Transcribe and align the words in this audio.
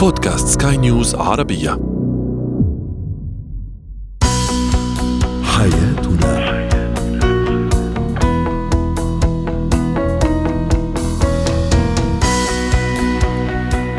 بودكاست 0.00 0.62
سكاي 0.62 0.76
نيوز 0.76 1.14
عربية. 1.14 1.70
حياتنا. 5.42 6.60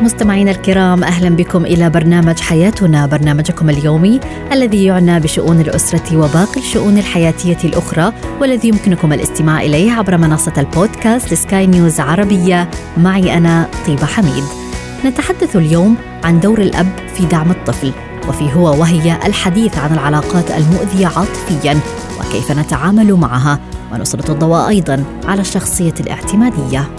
مستمعينا 0.02 0.52
الكرام 0.52 1.04
أهلا 1.04 1.30
بكم 1.30 1.66
إلى 1.66 1.90
برنامج 1.90 2.40
حياتنا 2.40 3.06
برنامجكم 3.06 3.70
اليومي 3.70 4.20
الذي 4.52 4.86
يعنى 4.86 5.20
بشؤون 5.20 5.60
الأسرة 5.60 6.18
وباقي 6.18 6.58
الشؤون 6.58 6.98
الحياتية 6.98 7.58
الأخرى 7.64 8.14
والذي 8.42 8.68
يمكنكم 8.68 9.14
الاستماع 9.14 9.62
إليه 9.62 9.92
عبر 9.92 10.18
منصة 10.18 10.54
البودكاست 10.58 11.34
سكاي 11.34 11.68
نيوز 11.68 12.00
عربية. 12.00 12.70
معي 12.98 13.38
أنا 13.38 13.68
طيبة 13.88 14.06
حميد. 14.06 14.61
نتحدث 15.06 15.56
اليوم 15.56 15.96
عن 16.24 16.40
دور 16.40 16.62
الأب 16.62 16.88
في 17.16 17.26
دعم 17.26 17.52
الطفل 17.52 17.92
وفي 18.28 18.54
هو 18.54 18.80
وهي 18.80 19.18
الحديث 19.26 19.78
عن 19.78 19.94
العلاقات 19.94 20.52
المؤذية 20.52 21.08
عاطفيا 21.08 21.80
وكيف 22.20 22.52
نتعامل 22.52 23.14
معها 23.14 23.60
ونسلط 23.94 24.30
الضوء 24.30 24.68
أيضا 24.68 25.04
على 25.26 25.42
الشخصية 25.42 25.94
الاعتمادية. 26.00 26.90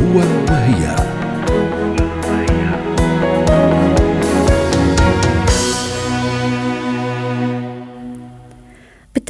هو 0.00 0.18
وهي 0.50 0.96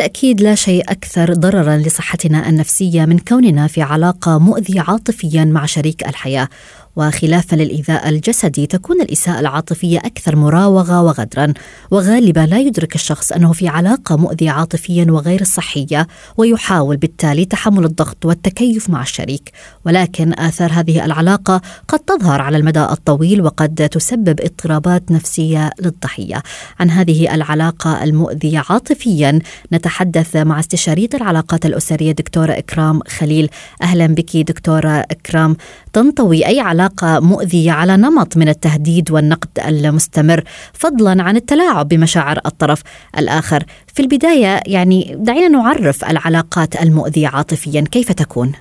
بالتأكيد 0.04 0.40
لا 0.40 0.54
شيء 0.54 0.82
أكثر 0.90 1.34
ضررا 1.34 1.76
لصحتنا 1.76 2.48
النفسية 2.48 3.04
من 3.04 3.18
كوننا 3.18 3.66
في 3.66 3.82
علاقة 3.82 4.38
مؤذية 4.38 4.80
عاطفيا 4.80 5.44
مع 5.44 5.66
شريك 5.66 6.08
الحياة. 6.08 6.48
وخلافا 6.96 7.56
للإيذاء 7.56 8.08
الجسدي 8.08 8.66
تكون 8.66 9.00
الإساءة 9.00 9.40
العاطفية 9.40 9.98
أكثر 9.98 10.36
مراوغة 10.36 11.02
وغدرا 11.02 11.54
وغالبا 11.90 12.40
لا 12.40 12.58
يدرك 12.58 12.94
الشخص 12.94 13.32
أنه 13.32 13.52
في 13.52 13.68
علاقة 13.68 14.16
مؤذية 14.16 14.50
عاطفيا 14.50 15.06
وغير 15.08 15.44
صحية 15.44 16.06
ويحاول 16.36 16.96
بالتالي 16.96 17.44
تحمل 17.44 17.84
الضغط 17.84 18.24
والتكيف 18.24 18.90
مع 18.90 19.02
الشريك. 19.02 19.52
ولكن 19.86 20.32
آثار 20.38 20.72
هذه 20.72 21.04
العلاقة 21.04 21.60
قد 21.88 21.98
تظهر 21.98 22.40
على 22.40 22.56
المدى 22.56 22.84
الطويل 22.84 23.42
وقد 23.42 23.88
تسبب 23.92 24.40
اضطرابات 24.40 25.10
نفسية 25.10 25.70
للضحية. 25.80 26.42
عن 26.80 26.90
هذه 26.90 27.34
العلاقة 27.34 28.04
المؤذية 28.04 28.62
عاطفيا 28.70 29.38
نتحدث 29.72 30.36
مع 30.36 30.60
استشارية 30.60 31.08
العلاقات 31.14 31.66
الأسرية 31.66 32.12
دكتورة 32.12 32.52
إكرام 32.52 33.00
خليل. 33.18 33.48
أهلا 33.82 34.06
بك 34.06 34.36
دكتورة 34.36 34.88
إكرام. 35.10 35.56
تنطوي 35.92 36.46
أي 36.46 36.60
علاقة 36.60 36.83
مؤذية 37.02 37.72
على 37.72 37.96
نمط 37.96 38.36
من 38.36 38.48
التهديد 38.48 39.10
والنقد 39.10 39.48
المستمر 39.66 40.44
فضلا 40.72 41.22
عن 41.22 41.36
التلاعب 41.36 41.88
بمشاعر 41.88 42.40
الطرف 42.46 42.82
الآخر 43.18 43.64
في 43.94 44.02
البداية 44.02 44.60
يعني 44.66 45.16
دعينا 45.18 45.48
نعرف 45.48 46.04
العلاقات 46.04 46.82
المؤذية 46.82 47.28
عاطفيا 47.28 47.84
كيف 47.90 48.12
تكون؟ 48.12 48.52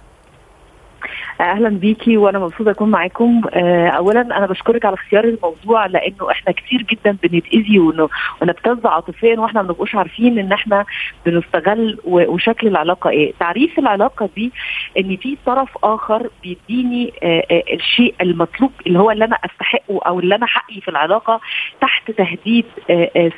أهلا 1.41 1.69
بيكي 1.69 2.17
وأنا 2.17 2.39
مبسوطة 2.39 2.71
أكون 2.71 2.91
معاكم. 2.91 3.41
آه، 3.53 3.87
اولا 3.87 4.21
أنا 4.21 4.45
بشكرك 4.45 4.85
على 4.85 4.93
اختيار 4.93 5.23
الموضوع 5.23 5.85
لأنه 5.85 6.31
إحنا 6.31 6.51
كتير 6.53 6.81
جدا 6.81 7.17
بنتاذي 7.23 7.79
ون- 7.79 8.07
ونبتز 8.41 8.85
عاطفيا 8.85 9.39
وإحنا 9.39 9.61
ما 9.61 9.67
بنبقوش 9.67 9.95
عارفين 9.95 10.39
إن 10.39 10.51
إحنا 10.51 10.85
بنستغل 11.25 11.99
وشكل 12.05 12.67
العلاقة 12.67 13.09
إيه. 13.09 13.33
تعريف 13.39 13.79
العلاقة 13.79 14.29
دي 14.35 14.51
إن 14.99 15.17
في 15.17 15.37
طرف 15.45 15.69
آخر 15.83 16.29
بيديني 16.43 17.13
آه، 17.23 17.43
آه، 17.51 17.63
الشيء 17.73 18.15
المطلوب 18.21 18.71
اللي 18.87 18.99
هو 18.99 19.11
اللي 19.11 19.25
أنا 19.25 19.37
أستحقه 19.45 19.99
أو 20.07 20.19
اللي 20.19 20.35
أنا 20.35 20.45
حقي 20.45 20.81
في 20.81 20.87
العلاقة 20.87 21.41
تحت 21.81 22.11
تهديد 22.11 22.65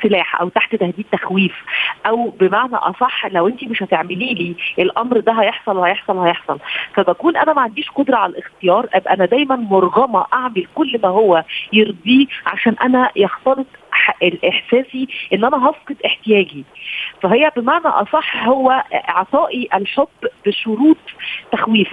سلاح 0.02 0.40
أو 0.40 0.48
تحت 0.48 0.76
تهديد 0.76 1.04
تخويف. 1.12 1.54
أو 2.06 2.30
بمعنى 2.40 2.76
أصح 2.76 3.26
لو 3.26 3.48
انت 3.48 3.64
مش 3.64 3.82
هتعملي 3.82 4.34
لي 4.34 4.54
الأمر 4.78 5.20
ده 5.20 5.32
هيحصل 5.32 5.76
وهيحصل 5.76 6.16
وهيحصل 6.16 6.58
فبكون 6.94 7.36
أنا 7.36 7.52
ما 7.52 7.62
عنديش 7.62 7.85
قدرة 7.94 8.16
على 8.16 8.32
الاختيار 8.32 8.86
أبقى 8.94 9.14
أنا 9.14 9.26
دايما 9.26 9.56
مرغمة 9.56 10.24
أعمل 10.34 10.66
كل 10.74 11.00
ما 11.02 11.08
هو 11.08 11.44
يرضيه 11.72 12.26
عشان 12.46 12.76
أنا 12.82 13.10
يختلط 13.16 13.66
احساسي 14.48 15.08
إن 15.32 15.44
أنا 15.44 15.70
هفقد 15.70 15.96
احتياجي. 16.06 16.64
فهي 17.22 17.50
بمعنى 17.56 17.86
أصح 17.86 18.46
هو 18.46 18.84
إعطائي 19.08 19.68
الحب 19.74 20.08
بشروط 20.46 20.96
تخويف. 21.52 21.88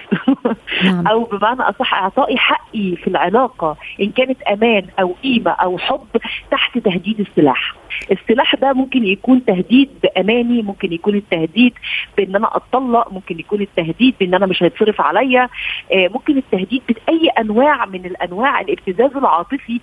نعم. 0.84 1.08
أو 1.12 1.24
بمعنى 1.24 1.62
أصح 1.62 1.94
إعطائي 1.94 2.38
حقي 2.38 2.96
في 2.96 3.08
العلاقة 3.08 3.78
إن 4.02 4.12
كانت 4.12 4.41
أمان 4.41 4.86
أو 5.00 5.16
قيمة 5.24 5.52
أو 5.52 5.78
حب 5.78 6.08
تحت 6.52 6.78
تهديد 6.78 7.19
السلاح. 7.19 7.75
السلاح 8.12 8.56
ده 8.56 8.74
ممكن 8.74 9.06
يكون 9.06 9.46
تهديد 9.46 9.90
بأماني 10.03 10.62
ممكن 10.62 10.94
يكون 10.94 11.16
التهديد 11.16 11.74
بإن 12.18 12.35
أنا 12.35 12.58
أتطلق 12.58 13.14
ممكن 13.14 13.40
يكون 13.40 13.62
التهديد 13.62 14.16
بإن 14.20 14.34
أنا 14.34 14.46
مش 14.46 14.64
هيتصرف 14.64 15.02
عليا. 15.02 15.50
آه، 15.94 16.08
ممكن 16.14 16.38
التهديد 16.38 16.81
بأي 16.90 17.30
أنواع 17.30 17.85
من 17.85 18.06
الأنواع 18.06 18.62
الابتزاز 18.62 19.18
العاطفي 19.18 19.80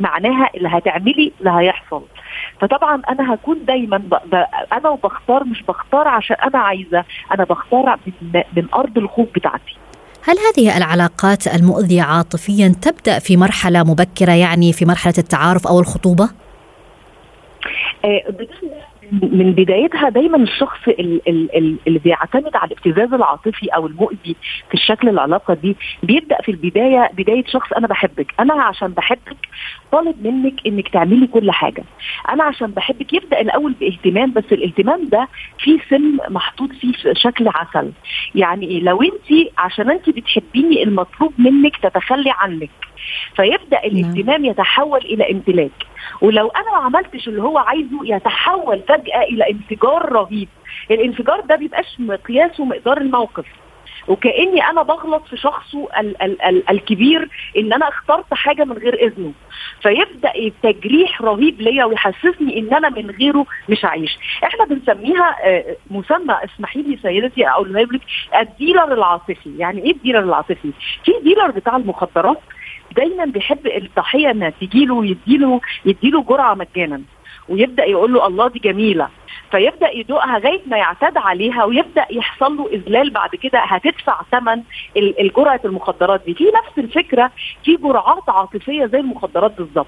معناها 0.00 0.50
اللي 0.54 0.68
هتعملي 0.68 1.32
اللي 1.40 1.50
هيحصل 1.50 2.02
فطبعا 2.60 3.02
أنا 3.08 3.34
هكون 3.34 3.64
دايما 3.64 3.96
ب... 3.96 4.08
ب... 4.08 4.44
أنا 4.72 4.88
وبختار 4.88 5.44
مش 5.44 5.62
بختار 5.62 6.08
عشان 6.08 6.36
أنا 6.36 6.58
عايزة 6.58 7.04
أنا 7.34 7.44
بختار 7.44 7.98
من, 8.06 8.42
من 8.56 8.68
أرض 8.74 8.98
الخوف 8.98 9.28
بتاعتي 9.34 9.76
هل 10.24 10.36
هذه 10.38 10.76
العلاقات 10.76 11.46
المؤذية 11.46 12.02
عاطفيا 12.02 12.74
تبدأ 12.82 13.18
في 13.18 13.36
مرحلة 13.36 13.82
مبكرة 13.82 14.32
يعني 14.32 14.72
في 14.72 14.84
مرحلة 14.84 15.14
التعارف 15.18 15.66
أو 15.66 15.80
الخطوبة؟ 15.80 16.28
آه، 18.04 18.22
من 19.12 19.52
بدايتها 19.52 20.08
دايما 20.08 20.36
الشخص 20.36 20.88
ال- 20.88 21.28
ال- 21.28 21.56
ال- 21.56 21.76
اللي 21.86 21.98
بيعتمد 21.98 22.56
على 22.56 22.70
الابتزاز 22.72 23.12
العاطفي 23.14 23.66
أو 23.68 23.86
المؤذي 23.86 24.36
في 24.68 24.74
الشكل 24.74 25.08
العلاقة 25.08 25.54
دي 25.54 25.76
بيبدأ 26.02 26.36
في 26.42 26.50
البداية 26.50 27.10
بداية 27.12 27.44
شخص 27.46 27.72
أنا 27.72 27.86
بحبك 27.86 28.34
أنا 28.40 28.62
عشان 28.62 28.88
بحبك 28.88 29.36
طالب 29.92 30.26
منك 30.26 30.66
إنك 30.66 30.88
تعملي 30.88 31.26
كل 31.26 31.50
حاجة. 31.50 31.84
أنا 32.28 32.44
عشان 32.44 32.66
بحبك 32.70 33.12
يبدأ 33.12 33.40
الأول 33.40 33.72
باهتمام 33.72 34.32
بس 34.32 34.44
الاهتمام 34.52 35.04
ده 35.04 35.28
فيه 35.58 35.78
سم 35.90 36.18
محطوط 36.28 36.72
فيه 36.72 36.92
في 36.92 37.14
شكل 37.14 37.48
عسل. 37.48 37.92
يعني 38.34 38.66
إيه؟ 38.66 38.80
لو 38.80 39.02
أنت 39.02 39.48
عشان 39.58 39.90
أنت 39.90 40.10
بتحبيني 40.10 40.82
المطلوب 40.82 41.32
منك 41.38 41.76
تتخلي 41.76 42.30
عنك. 42.38 42.70
فيبدأ 43.36 43.84
الاهتمام 43.84 44.44
يتحول 44.44 45.00
إلى 45.00 45.30
امتلاك. 45.32 45.70
ولو 46.20 46.48
أنا 46.48 46.70
ما 46.70 46.84
عملتش 46.84 47.28
اللي 47.28 47.42
هو 47.42 47.58
عايزه 47.58 48.00
يتحول 48.04 48.80
فجأة 48.88 49.22
إلى 49.22 49.50
انفجار 49.50 50.12
رهيب. 50.12 50.48
الانفجار 50.90 51.40
ده 51.40 51.56
بيبقاش 51.56 51.86
مقياسه 51.98 52.64
مقدار 52.64 52.98
الموقف. 53.00 53.46
وكأني 54.08 54.64
أنا 54.70 54.82
بغلط 54.82 55.26
في 55.26 55.36
شخصه 55.36 55.88
ال- 56.00 56.22
ال- 56.22 56.42
ال- 56.42 56.70
الكبير 56.70 57.28
إن 57.56 57.72
أنا 57.72 57.88
اخترت 57.88 58.34
حاجة 58.34 58.64
من 58.64 58.72
غير 58.72 58.94
إذنه. 59.06 59.32
فيبدأ 59.82 60.32
تجريح 60.62 61.22
رهيب 61.22 61.60
ليا 61.60 61.84
ويحسسني 61.84 62.58
إن 62.58 62.74
أنا 62.74 62.88
من 62.88 63.10
غيره 63.10 63.46
مش 63.68 63.84
عايش. 63.84 64.18
إحنا 64.44 64.64
بنسميها 64.64 65.36
آه، 65.44 65.76
مسمى 65.90 66.34
اسمحي 66.44 66.82
لي 66.82 66.98
سيدتي 67.02 67.48
اقولها 67.48 67.82
لك 67.82 68.00
ال 68.40 68.47
dealer 68.47 68.92
العاطفي. 68.92 69.56
يعني 69.58 69.82
إيه 69.82 69.92
ال 69.92 69.96
dealer 69.96 70.18
العاطفي؟ 70.18 70.70
في 71.04 71.12
dealer 71.22 71.50
بتاع 71.50 71.76
المخدرات 71.76 72.38
دايما 72.96 73.24
بيحب 73.24 73.66
الضحية 73.66 74.30
إنها 74.30 74.50
تجيله 74.60 74.94
ويديله 74.94 75.60
يديله 75.84 76.22
جرعة 76.22 76.54
مجانا. 76.54 77.02
ويبدأ 77.48 77.84
يقول 77.84 78.12
له 78.12 78.26
الله 78.26 78.48
دي 78.48 78.58
جميلة. 78.58 79.08
فيبدأ 79.50 79.90
يدوقها 79.90 80.38
لغاية 80.38 80.60
ما 80.66 80.76
يعتاد 80.76 81.16
عليها 81.18 81.64
ويبدأ 81.64 82.06
يحصل 82.10 82.56
له 82.56 82.66
إذلال 82.72 83.10
بعد 83.10 83.30
كده 83.34 83.58
هتدفع 83.58 84.20
ثمن 84.32 84.62
ال- 84.96 85.20
الجرعة 85.20 85.60
المخدرات 85.64 86.22
دي. 86.26 86.34
في 86.34 86.44
نفس 86.44 86.78
الفكرة 86.78 87.30
في 87.64 87.76
جرعات 87.76 88.22
عاطفية 88.28 88.86
زي 88.86 88.98
المخدرات 89.00 89.52
بالظبط. 89.58 89.86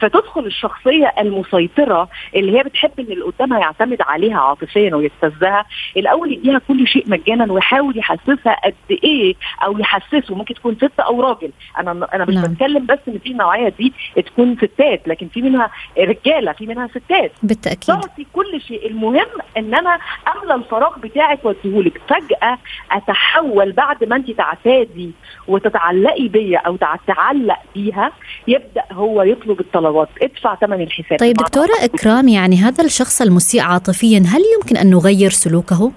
فتدخل 0.00 0.46
الشخصية 0.46 1.12
المسيطرة 1.18 2.08
اللي 2.36 2.58
هي 2.58 2.62
بتحب 2.62 2.90
إن 2.98 3.04
اللي 3.04 3.24
قدامها 3.24 3.58
يعتمد 3.60 4.02
عليها 4.02 4.40
عاطفيا 4.40 4.94
ويستفزها 4.94 5.64
الأول 5.96 6.32
يديها 6.32 6.60
كل 6.68 6.86
شيء 6.88 7.04
مجانا 7.10 7.52
ويحاول 7.52 7.98
يحسسها 7.98 8.60
قد 8.64 8.74
إيه 9.04 9.34
أو 9.64 9.78
يحسسه. 9.78 10.34
ممكن 10.34 10.54
تكون 10.54 10.74
ست 10.76 11.00
أو 11.00 11.20
راجل. 11.20 11.50
أنا 11.78 12.08
أنا 12.14 12.24
مش 12.24 12.34
نعم. 12.34 12.44
بتكلم 12.44 12.86
بس 12.86 12.98
إن 13.08 13.18
في 13.18 13.30
النوعية 13.30 13.68
دي 13.68 13.92
تكون 14.16 14.56
ستات 14.56 15.08
لكن 15.08 15.28
في 15.28 15.42
منها 15.42 15.70
رجالة 15.98 16.52
في 16.52 16.66
منها 16.66 16.86
ستات. 16.86 17.32
بالتأكيد. 17.42 17.94
تعطي 17.94 18.26
كل 18.32 18.60
شيء. 18.60 18.79
المهم 18.86 19.26
إن 19.56 19.74
أنا 19.74 19.98
املى 20.34 20.54
الفراغ 20.54 20.98
بتاعك 20.98 21.44
واديهولك 21.44 22.00
فجأة 22.08 22.58
أتحول 22.92 23.72
بعد 23.72 24.04
ما 24.04 24.16
انت 24.16 24.30
تعتادي 24.30 25.10
وتتعلقي 25.48 26.28
بيا 26.28 26.58
أو 26.58 26.76
تتعلق 26.76 27.58
بيها 27.74 28.12
يبدأ 28.48 28.84
هو 28.92 29.22
يطلب 29.22 29.60
الطلبات. 29.60 30.08
ادفع 30.22 30.54
ثمن 30.54 30.80
الحساب. 30.80 31.18
طيب 31.18 31.36
دكتورة 31.36 31.74
إكرام 31.82 32.28
يعني 32.28 32.56
هذا 32.56 32.84
الشخص 32.84 33.22
المسيء 33.22 33.60
عاطفيا 33.60 34.18
هل 34.18 34.42
يمكن 34.56 34.76
أن 34.76 34.90
نغير 34.90 35.30
سلوكه؟ 35.30 35.92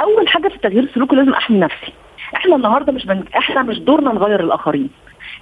أول 0.00 0.28
حاجة 0.28 0.48
في 0.48 0.58
تغيير 0.58 0.90
سلوكه 0.94 1.16
لازم 1.16 1.32
أحمي 1.32 1.58
نفسي. 1.58 1.92
إحنا 2.36 2.56
النهارده 2.56 2.92
مش 2.92 3.06
بن... 3.06 3.24
إحنا 3.38 3.62
مش 3.62 3.78
دورنا 3.78 4.12
نغير 4.12 4.40
الآخرين. 4.40 4.90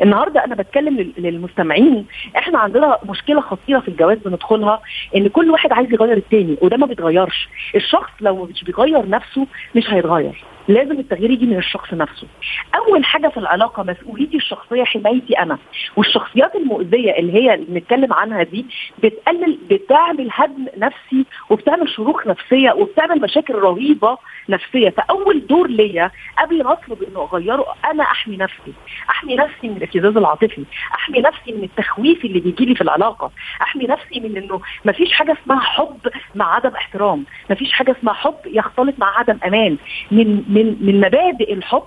النهارده 0.03 0.45
أنا 0.45 0.55
بتكلم 0.55 1.13
للمستمعين 1.19 2.07
إحنا 2.39 2.59
عندنا 2.59 2.99
مشكلة 3.09 3.41
خطيرة 3.41 3.81
في 3.81 3.89
الجواز 3.89 4.19
بندخلها 4.19 4.81
ان 5.17 5.29
كل 5.29 5.51
واحد 5.51 5.73
عايز 5.73 5.93
يغير 5.93 6.17
التاني 6.17 6.57
وده 6.63 6.77
ما 6.77 6.87
بيتغيرش. 6.87 7.49
الشخص 7.75 8.11
لو 8.21 8.45
مش 8.45 8.65
بيغير 8.65 9.09
نفسه 9.09 9.47
مش 9.77 9.91
هيتغير. 9.91 10.45
لازم 10.69 10.99
التغيير 10.99 11.31
يجي 11.31 11.47
من 11.47 11.57
الشخص 11.57 11.95
نفسه. 11.95 12.27
أول 12.75 13.05
حاجة 13.05 13.29
في 13.29 13.37
العلاقة 13.37 13.83
مسؤوليتي 13.83 14.37
الشخصية 14.37 14.85
حمايتي 14.85 15.39
أنا. 15.39 15.59
والشخصيات 15.97 16.55
المؤذية 16.57 17.13
اللي 17.19 17.33
هي 17.35 17.55
اللي 17.55 17.67
بنتكلم 17.69 18.13
عنها 18.13 18.43
دي 18.43 18.67
بتقلل 19.03 19.59
بتعمل 19.71 20.29
هدم 20.33 20.67
نفسي 20.77 21.25
وبتعمل 21.51 21.89
شروخ 21.89 22.27
نفسية 22.27 22.73
وبتعمل 22.73 23.21
مشاكل 23.21 23.55
رهيبة 23.55 24.19
نفسية. 24.49 24.91
فأول 24.91 25.47
دور 25.47 25.69
ليا 25.69 26.11
قبل 26.39 26.65
ما 26.65 26.73
أطلب 26.73 27.03
إنه 27.03 27.29
أغيره 27.33 27.67
أنا 27.91 28.03
أحمي 28.03 28.37
نفسي. 28.37 28.73
أحمي 29.11 29.35
نفسي 29.37 29.69
من 29.69 29.79
الابتزاز 29.85 30.17
العاطفي 30.17 30.65
احمي 30.95 31.21
نفسي 31.21 31.53
من 31.53 31.65
التخويف 31.65 32.25
اللي 32.25 32.41
بيجي 32.41 32.65
لي 32.65 32.75
في 32.75 32.81
العلاقة 32.81 33.31
احمي 33.63 33.85
نفسي 33.85 34.21
من 34.21 34.37
انه 34.37 34.61
ما 34.85 34.93
فيش 34.93 35.13
حاجة 35.13 35.37
اسمها 35.43 35.61
حب 35.61 35.99
مع 36.35 36.55
عدم 36.55 36.71
احترام 36.71 37.25
ما 37.51 37.57
فيش 37.57 37.73
حاجة 37.73 37.97
اسمها 37.99 38.15
حب 38.15 38.35
يختلط 38.47 38.95
مع 38.99 39.19
عدم 39.19 39.39
أمان. 39.47 39.77
من 40.11 40.43
من 40.49 40.77
من 40.81 41.01
مبادئ 41.01 41.53
الحب 41.53 41.83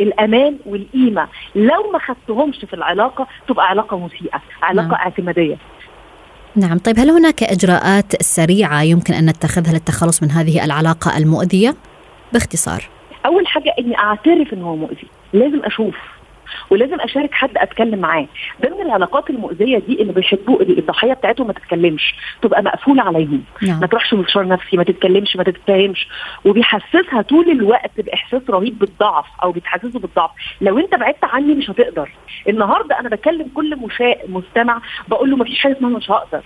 الأمان 0.00 0.58
والقيمة. 0.66 1.28
لو 1.54 1.92
ما 1.92 1.98
خدتهمش 1.98 2.56
في 2.56 2.74
العلاقة 2.74 3.26
تبقى 3.48 3.66
علاقة 3.66 3.98
مسيئة 3.98 4.40
علاقة 4.62 4.88
نعم. 4.88 4.94
اعتمادية. 4.94 5.56
نعم 6.56 6.78
طيب 6.78 6.98
هل 6.98 7.10
هناك 7.10 7.42
إجراءات 7.42 8.22
سريعة 8.22 8.82
يمكن 8.82 9.14
أن 9.14 9.26
نتخذها 9.26 9.72
للتخلص 9.72 10.22
من 10.22 10.30
هذه 10.30 10.64
العلاقة 10.64 11.18
المؤذية؟ 11.18 11.74
باختصار. 12.32 12.88
أول 13.26 13.46
حاجة 13.46 13.74
إني 13.78 13.98
أعترف 13.98 14.52
ان 14.52 14.62
هو 14.62 14.76
مؤذي 14.76 15.06
لازم 15.32 15.64
أشوف. 15.64 15.96
ولازم 16.70 17.00
اشارك 17.00 17.32
حد 17.34 17.50
اتكلم 17.56 17.98
معاه. 17.98 18.26
ضمن 18.62 18.80
العلاقات 18.82 19.30
المؤذية 19.30 19.78
دي 19.78 20.02
اللي 20.02 20.12
بيحبوا 20.12 20.62
الضحية 20.62 21.12
بتاعتهم 21.12 21.46
ما 21.46 21.52
تتكلمش 21.52 22.14
تبقى 22.42 22.62
مقفولة 22.62 23.02
عليهم. 23.02 23.42
نعم. 23.62 23.80
ما 23.80 23.86
تروحش 23.86 24.14
مشوار 24.14 24.48
نفسي 24.48 24.76
ما 24.76 24.84
تتكلمش 24.84 25.36
ما 25.36 25.42
تتفاهمش 25.44 26.08
وبيحسسها 26.44 27.22
طول 27.22 27.50
الوقت 27.50 28.00
بإحساس 28.00 28.42
رهيب 28.50 28.78
بالضعف 28.78 29.26
أو 29.42 29.52
بتحسسه 29.52 29.98
بالضعف. 29.98 30.30
لو 30.60 30.78
أنت 30.78 30.94
بعدت 30.94 31.24
عني 31.24 31.54
مش 31.54 31.70
هتقدر. 31.70 32.10
النهارده 32.48 33.00
أنا 33.00 33.08
بكلم 33.08 33.46
كل 33.54 33.76
مشاء 33.76 34.24
مستمع 34.28 34.80
بقول 35.08 35.30
له 35.30 35.36
ما 35.36 35.44
فيش 35.44 35.58
حاجة 35.58 35.72
اسمها 35.72 35.90
مش 35.90 36.10
هقدر. 36.10 36.42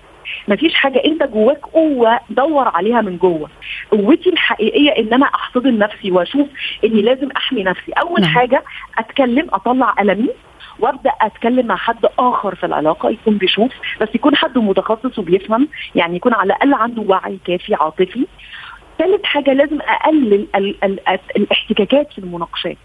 مفيش 0.49 0.75
حاجة 0.75 1.02
انت 1.05 1.23
جواك 1.23 1.67
قوة 1.67 2.20
دور 2.31 2.69
عليها 2.69 3.00
من 3.00 3.19
جوه. 3.19 3.50
قوتي 3.90 4.31
الحقيقية 4.31 4.90
إن 4.90 5.12
أنا 5.14 5.26
أحتضن 5.26 5.79
نفسي 5.79 6.11
وأشوف 6.11 6.49
إني 6.84 7.02
لازم 7.02 7.29
أحمي 7.37 7.62
نفسي. 7.62 7.93
أول 7.93 8.20
نعم. 8.20 8.31
حاجة 8.31 8.64
أتكلم 8.99 9.49
أطلع 9.52 9.94
المي 10.00 10.31
وأبدأ 10.79 11.11
أتكلم 11.20 11.67
مع 11.67 11.76
حد 11.76 12.06
آخر 12.19 12.55
في 12.55 12.67
العلاقة 12.67 13.11
يكون 13.11 13.38
بيشوف 13.38 13.73
بس 14.00 14.08
يكون 14.14 14.37
حد 14.37 14.58
متخصص 14.58 15.19
وبيفهم 15.19 15.69
يعني 15.94 16.17
يكون 16.17 16.34
على 16.34 16.46
الأقل 16.46 16.75
عنده 16.75 17.02
وعي 17.02 17.38
كافي 17.44 17.75
عاطفي. 17.75 18.26
ثالث 18.99 19.25
حاجة 19.25 19.52
لازم 19.52 19.79
أقلل 19.81 20.46
الاحتكاكات 21.37 22.12
في 22.12 22.19
المناقشات. 22.19 22.76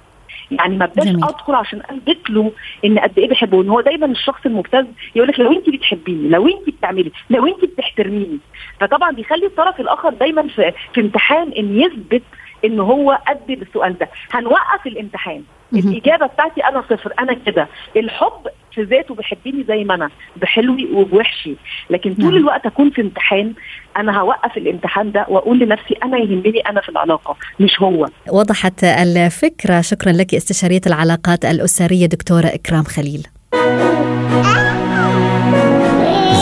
يعني 0.52 0.78
ما 0.78 0.86
ابداش 0.86 1.08
أدخل 1.08 1.56
عشان 1.56 1.80
اثبت 1.90 2.30
له 2.30 2.52
إن 2.86 3.00
قد 3.00 3.20
إيه 3.20 3.30
بحبه 3.30 3.62
إن 3.62 3.70
هو 3.70 3.82
دايما 3.82 4.06
الشخص 4.06 4.46
المبتز 4.46 4.86
يقول 5.16 5.28
لك 5.28 5.40
لو 5.40 5.52
انت 5.52 5.70
بتحبيني 5.70 6.30
لو 6.30 6.48
انت 6.48 6.70
بتعملي 6.70 7.12
لو 7.30 7.48
انت 7.48 7.66
بتحترميني. 7.66 8.40
فطبعا 8.80 9.12
بيخلي 9.12 9.46
الطرف 9.46 9.80
الآخر 9.80 10.10
دايما 10.10 10.48
في, 10.48 10.74
في 10.94 11.02
امتحان 11.02 11.52
إن 11.52 11.80
يثبت 11.80 12.24
إن 12.66 12.80
هو 12.80 13.20
قد 13.28 13.40
بالسؤال 13.48 13.98
ده. 13.98 14.10
هنوقف 14.32 14.88
الامتحان. 14.88 15.44
الإجابة 15.74 16.26
بتاعتي 16.26 16.62
أنا 16.66 16.84
صفر 16.90 17.14
أنا 17.20 17.34
كده. 17.34 17.68
الحب 17.98 18.48
في 18.78 18.84
ذاته 18.84 19.16
بيحبني 19.16 19.64
زي 19.68 19.84
ما 19.84 19.96
أنا 19.96 20.10
بحلوي 20.36 20.88
وبوحشي. 20.94 21.56
لكن 21.90 22.14
طول 22.14 22.26
نعم. 22.26 22.36
الوقت 22.36 22.66
أكون 22.66 22.90
في 22.90 23.02
امتحان 23.02 23.54
أنا 23.98 24.20
هوقف 24.20 24.58
الامتحان 24.58 25.12
ده 25.12 25.26
وأقول 25.30 25.60
لنفسي 25.60 25.96
أنا 26.04 26.18
يهمني 26.18 26.60
أنا 26.60 26.82
في 26.82 26.90
العلاقة 26.90 27.38
مش 27.60 27.82
هو. 27.82 28.08
وضحت 28.32 28.84
الفكرة. 28.84 29.82
شكرا 29.82 30.12
لك 30.12 30.36
استشارية 30.36 30.82
العلاقات 30.88 31.46
الأسرية 31.46 32.06
دكتوره 32.06 32.48
إكرام 32.48 32.84
خليل. 32.84 33.28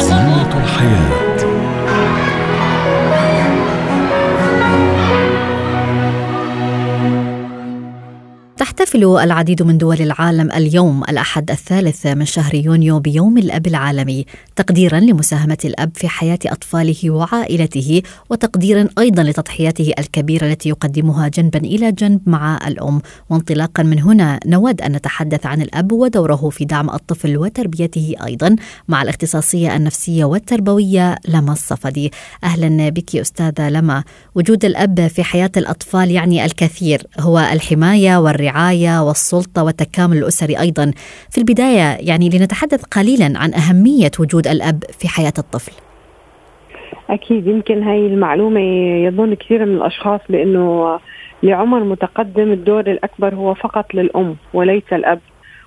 زينة 0.01 0.63
الحياة. 0.63 1.24
تحتفل 8.57 9.03
العديد 9.03 9.63
من 9.63 9.77
دول 9.77 10.01
العالم 10.01 10.51
اليوم 10.51 11.03
الأحد 11.03 11.51
الثالث 11.51 12.07
من 12.07 12.25
شهر 12.25 12.55
يونيو 12.55 12.99
بيوم 12.99 13.37
الأب 13.37 13.67
العالمي 13.67 14.25
تقديرا 14.55 14.99
لمساهمة 14.99 15.57
الأب 15.65 15.91
في 15.95 16.07
حياة 16.07 16.39
أطفاله 16.45 17.09
وعائلته 17.09 18.01
وتقديرا 18.29 18.87
أيضا 18.99 19.23
لتضحياته 19.23 19.93
الكبيرة 19.99 20.45
التي 20.47 20.69
يقدمها 20.69 21.27
جنبا 21.27 21.59
إلى 21.59 21.91
جنب 21.91 22.21
مع 22.25 22.59
الأم. 22.67 23.01
وانطلاقا 23.29 23.83
من 23.83 23.99
هنا 23.99 24.39
نود 24.45 24.81
أن 24.81 24.91
نتحدث 24.91 25.45
عن 25.45 25.61
الأب 25.61 25.91
ودوره 25.91 26.49
في 26.49 26.65
دعم 26.65 26.89
الطفل 26.89 27.37
وتربيته 27.37 28.15
أيضا 28.25 28.55
مع 28.87 29.01
الاختصاصية 29.01 29.75
النفسية 29.75 30.25
والتربوية 30.25 31.15
لما 31.27 31.53
الصفدي. 31.53 32.11
أهلا 32.43 32.89
بك 32.89 33.15
أستاذة 33.15 33.69
لما. 33.69 34.03
وجود 34.35 34.65
الأب 34.65 35.07
في 35.07 35.23
حياة 35.23 35.51
الأطفال 35.57 36.11
يعني 36.11 36.45
الكثير 36.45 37.07
هو 37.19 37.39
الحماية 37.39 38.17
والرعاية 38.17 38.44
الرعايه 38.49 39.03
والسلطة 39.03 39.63
والتكامل 39.63 40.17
الأسري 40.17 40.59
أيضا. 40.59 40.91
في 41.29 41.37
البداية 41.37 41.97
يعني 42.09 42.29
لنتحدث 42.29 42.83
قليلا 42.83 43.33
عن 43.39 43.53
أهمية 43.53 44.11
وجود 44.19 44.47
الأب 44.47 44.83
في 44.99 45.07
حياة 45.07 45.33
الطفل. 45.37 45.71
أكيد 47.09 47.47
يمكن 47.47 47.83
هاي 47.83 48.07
المعلومة 48.07 48.59
يظن 49.05 49.33
كثير 49.33 49.65
من 49.65 49.75
الأشخاص 49.75 50.19
بأنه 50.29 50.99
لعمر 51.43 51.83
متقدم 51.83 52.51
الدور 52.51 52.79
الأكبر 52.79 53.35
هو 53.35 53.53
فقط 53.53 53.95
للأم 53.95 54.35
وليس 54.53 54.93
الأب 54.93 55.19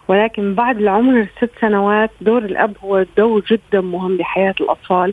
ولكن 0.09 0.55
بعد 0.55 0.79
العمر 0.79 1.21
الست 1.21 1.51
سنوات 1.61 2.11
دور 2.21 2.45
الأب 2.45 2.73
هو 2.85 3.07
دور 3.17 3.43
جدا 3.51 3.81
مهم 3.81 4.17
بحياه 4.17 4.55
الأطفال 4.61 5.13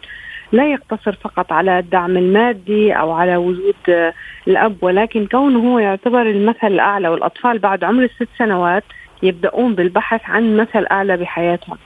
لا 0.51 0.71
يقتصر 0.71 1.15
فقط 1.15 1.51
على 1.51 1.79
الدعم 1.79 2.17
المادي 2.17 2.93
أو 2.93 3.11
على 3.11 3.35
وجود 3.35 4.13
الأب 4.47 4.75
ولكن 4.81 5.27
كونه 5.27 5.73
هو 5.73 5.79
يعتبر 5.79 6.21
المثل 6.21 6.67
الأعلى 6.67 7.09
والأطفال 7.09 7.59
بعد 7.59 7.83
عمر 7.83 8.03
الست 8.03 8.27
سنوات 8.37 8.83
يبدأون 9.23 9.75
بالبحث 9.75 10.21
عن 10.25 10.57
مثل 10.57 10.85
أعلى 10.91 11.17
بحياتهم. 11.17 11.77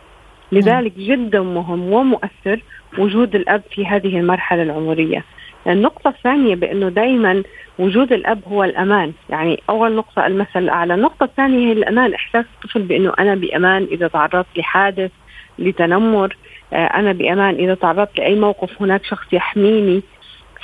لذلك 0.51 0.93
جدا 0.97 1.41
مهم 1.41 1.93
ومؤثر 1.93 2.59
وجود 2.97 3.35
الأب 3.35 3.61
في 3.71 3.85
هذه 3.85 4.19
المرحلة 4.19 4.63
العمرية. 4.63 5.23
النقطة 5.67 6.09
الثانية 6.09 6.55
بأنه 6.55 6.89
دائما 6.89 7.43
وجود 7.79 8.13
الأب 8.13 8.41
هو 8.47 8.63
الأمان. 8.63 9.13
يعني 9.29 9.59
أول 9.69 9.95
نقطة 9.95 10.27
المثل 10.27 10.59
الأعلى. 10.59 10.93
النقطة 10.93 11.23
الثانية 11.23 11.67
هي 11.67 11.71
الأمان. 11.71 12.13
إحساس 12.13 12.45
الطفل 12.55 12.81
بأنه 12.81 13.13
أنا 13.19 13.35
بأمان 13.35 13.87
إذا 13.91 14.07
تعرضت 14.07 14.57
لحادث 14.57 15.11
لتنمر. 15.59 16.37
آه، 16.73 16.75
أنا 16.75 17.11
بأمان 17.11 17.55
إذا 17.55 17.75
تعرضت 17.75 18.19
لأي 18.19 18.35
موقف 18.35 18.81
هناك 18.81 19.05
شخص 19.05 19.33
يحميني 19.33 20.01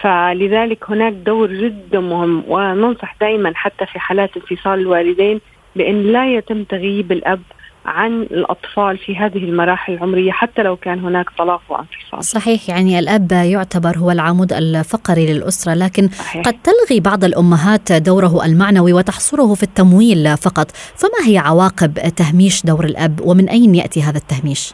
فلذلك 0.01 0.83
هناك 0.89 1.13
دور 1.13 1.53
جدا 1.53 1.99
مهم 1.99 2.43
وننصح 2.47 3.15
دائما 3.21 3.51
حتى 3.55 3.85
في 3.85 3.99
حالات 3.99 4.29
انفصال 4.37 4.79
الوالدين 4.79 5.41
بأن 5.75 6.03
لا 6.03 6.33
يتم 6.33 6.63
تغييب 6.63 7.11
الأب 7.11 7.41
عن 7.85 8.21
الأطفال 8.21 8.97
في 8.97 9.17
هذه 9.17 9.37
المراحل 9.37 9.93
العمرية 9.93 10.31
حتى 10.31 10.63
لو 10.63 10.75
كان 10.75 10.99
هناك 10.99 11.29
طلاق 11.37 11.61
وانفصال 11.69 12.23
صحيح 12.23 12.69
يعني 12.69 12.99
الأب 12.99 13.31
يعتبر 13.31 13.97
هو 13.97 14.11
العمود 14.11 14.53
الفقري 14.53 15.33
للأسرة 15.33 15.73
لكن 15.73 16.07
صحيح. 16.07 16.45
قد 16.45 16.55
تلغي 16.63 16.99
بعض 16.99 17.23
الأمهات 17.23 17.91
دوره 17.91 18.45
المعنوي 18.45 18.93
وتحصره 18.93 19.53
في 19.53 19.63
التمويل 19.63 20.37
فقط 20.37 20.71
فما 20.71 21.27
هي 21.27 21.37
عواقب 21.37 21.93
تهميش 21.93 22.65
دور 22.65 22.85
الأب 22.85 23.21
ومن 23.21 23.49
أين 23.49 23.75
يأتي 23.75 24.01
هذا 24.01 24.17
التهميش؟ 24.17 24.73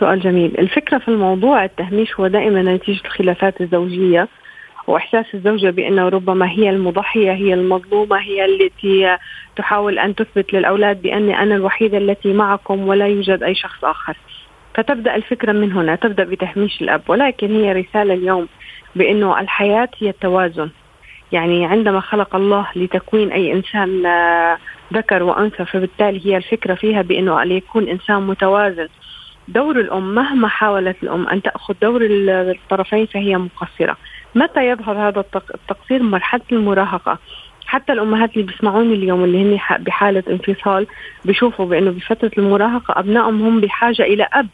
سؤال 0.00 0.20
جميل 0.20 0.58
الفكرة 0.58 0.98
في 0.98 1.08
الموضوع 1.08 1.64
التهميش 1.64 2.20
هو 2.20 2.26
دائما 2.26 2.62
نتيجة 2.62 3.00
الخلافات 3.04 3.60
الزوجية 3.60 4.28
وإحساس 4.86 5.26
الزوجة 5.34 5.70
بأنه 5.70 6.08
ربما 6.08 6.50
هي 6.50 6.70
المضحية 6.70 7.32
هي 7.32 7.54
المظلومة 7.54 8.16
هي 8.16 8.44
التي 8.44 9.16
تحاول 9.56 9.98
أن 9.98 10.14
تثبت 10.14 10.52
للأولاد 10.52 11.02
بأني 11.02 11.42
أنا 11.42 11.54
الوحيدة 11.54 11.98
التي 11.98 12.32
معكم 12.32 12.88
ولا 12.88 13.06
يوجد 13.06 13.42
أي 13.42 13.54
شخص 13.54 13.84
آخر. 13.84 14.16
فتبدأ 14.74 15.14
الفكرة 15.14 15.52
من 15.52 15.72
هنا 15.72 15.96
تبدأ 15.96 16.24
بتهميش 16.24 16.82
الأب 16.82 17.02
ولكن 17.08 17.56
هي 17.56 17.72
رسالة 17.72 18.14
اليوم 18.14 18.48
بأنه 18.96 19.40
الحياة 19.40 19.88
هي 19.98 20.08
التوازن. 20.08 20.70
يعني 21.32 21.66
عندما 21.66 22.00
خلق 22.00 22.36
الله 22.36 22.66
لتكوين 22.76 23.32
أي 23.32 23.52
إنسان 23.52 24.06
آه، 24.06 24.58
ذكر 24.94 25.22
وأنثى 25.22 25.64
فبالتالي 25.64 26.26
هي 26.26 26.36
الفكرة 26.36 26.74
فيها 26.74 27.02
بأنه 27.02 27.44
ليكون 27.44 27.88
إنسان 27.88 28.22
متوازن 28.22 28.88
دور 29.52 29.80
الأم 29.80 30.14
مهما 30.14 30.48
حاولت 30.48 30.96
الأم 31.02 31.28
أن 31.28 31.42
تأخذ 31.42 31.74
دور 31.82 32.00
الطرفين 32.10 33.06
فهي 33.06 33.38
مقصرة. 33.38 33.96
متى 34.34 34.68
يظهر 34.68 35.08
هذا 35.08 35.24
التقصير؟ 35.54 36.02
مرحلة 36.02 36.42
المراهقة. 36.52 37.18
حتى 37.66 37.92
الأمهات 37.92 38.32
اللي 38.36 38.42
بيسمعوني 38.42 38.94
اليوم 38.94 39.24
اللي 39.24 39.42
هن 39.42 39.58
بحالة 39.78 40.22
انفصال 40.30 40.86
بيشوفوا 41.24 41.66
بأنه 41.66 41.90
بفترة 41.90 42.30
المراهقة 42.38 43.00
أبنائهم 43.00 43.42
هم 43.42 43.60
بحاجة 43.60 44.02
إلى 44.02 44.28
أب 44.32 44.48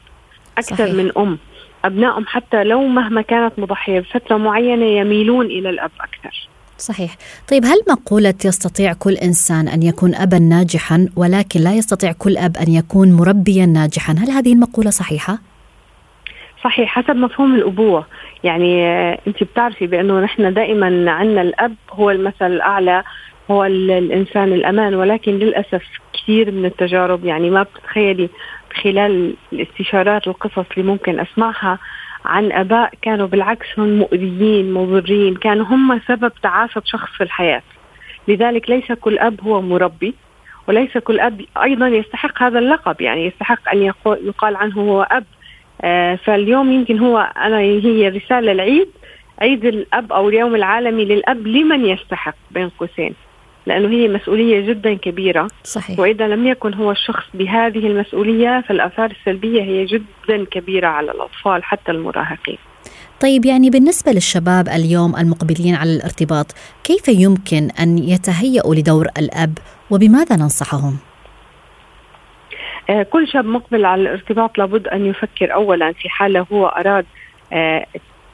أكثر 0.59 0.77
صحيح. 0.87 0.95
من 0.95 1.13
أم. 1.19 1.39
أبنائهم 1.85 2.27
حتى 2.27 2.65
لو 2.65 2.87
مهما 2.87 3.23
كانت 3.23 3.59
مضحية 3.59 4.01
بفترة 4.01 4.37
معينة 4.37 4.85
يميلون 4.85 5.47
إلى 5.47 5.71
الأب 5.71 5.91
أكثر. 6.01 6.49
صحيح. 6.79 7.17
طيب 7.51 7.65
هل 7.65 7.79
مقولة 7.91 8.35
يستطيع 8.45 8.93
كل 8.93 9.15
إنسان 9.15 9.69
أن 9.69 9.83
يكون 9.83 10.15
أبا 10.15 10.39
ناجحا 10.39 11.09
ولكن 11.17 11.61
لا 11.61 11.75
يستطيع 11.75 12.13
كل 12.13 12.37
أب 12.37 12.57
أن 12.57 12.73
يكون 12.73 13.13
مربيا 13.13 13.67
ناجحا 13.67 14.13
هل 14.13 14.31
هذه 14.31 14.53
المقولة 14.53 14.91
صحيحة؟ 14.91 15.39
صحيح 16.65 16.89
حسب 16.89 17.17
مفهوم 17.17 17.55
الأبوة. 17.55 18.07
يعني 18.45 18.89
أنت 19.27 19.43
بتعرفي 19.43 19.87
بأنه 19.87 20.21
نحن 20.21 20.55
دائما 20.55 21.11
عندنا 21.11 21.43
الأب 21.43 21.75
هو 21.91 22.11
المثل 22.11 22.47
الأعلى 22.47 23.03
هو 23.51 23.65
الإنسان 23.65 24.53
الأمان 24.53 24.95
ولكن 24.95 25.33
للأسف 25.33 25.83
كثير 26.13 26.51
من 26.51 26.65
التجارب 26.65 27.25
يعني 27.25 27.51
ما 27.51 27.63
بتتخيلي 27.63 28.29
خلال 28.83 29.35
الاستشارات 29.53 30.29
والقصص 30.29 30.65
اللي 30.77 30.89
ممكن 30.89 31.21
أسمعها 31.21 31.79
عن 32.27 32.53
أباء 32.53 32.93
كانوا 33.03 33.27
بالعكس 33.27 33.67
هم 33.79 33.99
مؤذيين 33.99 34.73
مضرين 34.73 35.35
كانوا 35.35 35.67
هم 35.67 36.01
سبب 36.09 36.33
تعاسه 36.43 36.83
شخص 36.85 37.11
في 37.17 37.25
الحياة. 37.25 37.63
لذلك 38.29 38.71
ليس 38.71 38.93
كل 38.93 39.19
أب 39.19 39.41
هو 39.41 39.63
مربي 39.63 40.15
وليس 40.69 40.99
كل 40.99 41.21
أب 41.21 41.45
أيضا 41.63 41.89
يستحق 41.89 42.43
هذا 42.43 42.59
اللقب. 42.59 43.01
يعني 43.01 43.27
يستحق 43.27 43.69
أن 43.69 43.93
يقال 44.07 44.57
عنه 44.57 44.75
هو 44.75 45.03
أب. 45.03 45.25
آه 45.83 46.15
فاليوم 46.15 46.73
يمكن 46.73 46.99
هو 46.99 47.19
أنا 47.37 47.59
هي 47.59 48.09
رسالة 48.09 48.53
العيد 48.53 48.89
عيد 49.39 49.65
الأب 49.65 50.13
أو 50.13 50.29
اليوم 50.29 50.55
العالمي 50.55 51.05
للأب 51.05 51.47
لمن 51.47 51.87
يستحق 51.87 52.35
بين 52.51 52.69
قوسين؟ 52.69 53.15
لأنه 53.67 53.89
هي 53.89 54.09
مسؤولية 54.09 54.69
جدا 54.69 54.95
كبيرة 54.95 55.49
صحيح. 55.65 55.99
وإذا 55.99 56.29
لم 56.29 56.47
يكن 56.47 56.75
هو 56.75 56.91
الشخص 56.91 57.25
بهذه 57.35 57.87
المسؤولية 57.87 58.65
فالآثار 58.69 59.11
السلبية 59.11 59.63
هي 59.63 59.85
جدا 59.85 60.45
كبيرة 60.51 60.87
على 60.87 61.11
الأطفال 61.13 61.65
حتى 61.65 61.93
المراهقين 61.93 62.59
طيب 63.21 63.45
يعني 63.45 63.71
بالنسبة 63.71 64.13
للشباب 64.13 64.69
اليوم 64.69 65.17
المقبلين 65.17 65.75
على 65.75 65.97
الارتباط 65.97 66.47
كيف 66.85 67.09
يمكن 67.09 67.71
أن 67.81 67.99
يتهيأوا 67.99 68.75
لدور 68.75 69.07
الأب 69.19 69.59
وبماذا 69.91 70.37
ننصحهم؟ 70.37 70.99
آه، 72.91 73.03
كل 73.03 73.29
شاب 73.29 73.45
مقبل 73.45 73.85
على 73.85 74.03
الارتباط 74.03 74.59
لابد 74.59 74.89
أن 74.89 75.07
يفكر 75.07 75.55
أولا 75.55 75.93
في 75.93 76.09
حالة 76.09 76.47
هو 76.53 76.67
أراد 76.67 77.07
آه، 77.53 77.87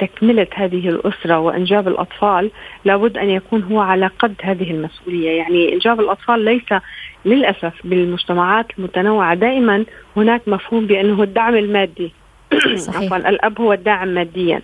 تكملة 0.06 0.47
هذه 0.54 0.88
الأسرة 0.88 1.38
وإنجاب 1.38 1.88
الأطفال 1.88 2.50
لابد 2.85 3.18
أن 3.18 3.30
يكون 3.30 3.62
هو 3.62 3.80
على 3.80 4.06
قد 4.18 4.35
هذه 4.42 4.71
المسؤولية. 4.71 5.30
يعني 5.30 5.73
إنجاب 5.73 6.00
الأطفال 6.00 6.44
ليس 6.44 6.82
للأسف 7.25 7.73
بالمجتمعات 7.85 8.66
المتنوعة. 8.78 9.35
دائما 9.35 9.85
هناك 10.16 10.42
مفهوم 10.47 10.87
بأنه 10.87 11.23
الدعم 11.23 11.54
المادي. 11.54 12.12
عفوا 12.94 13.16
الأب 13.16 13.61
هو 13.61 13.73
الداعم 13.73 14.09
ماديا. 14.09 14.62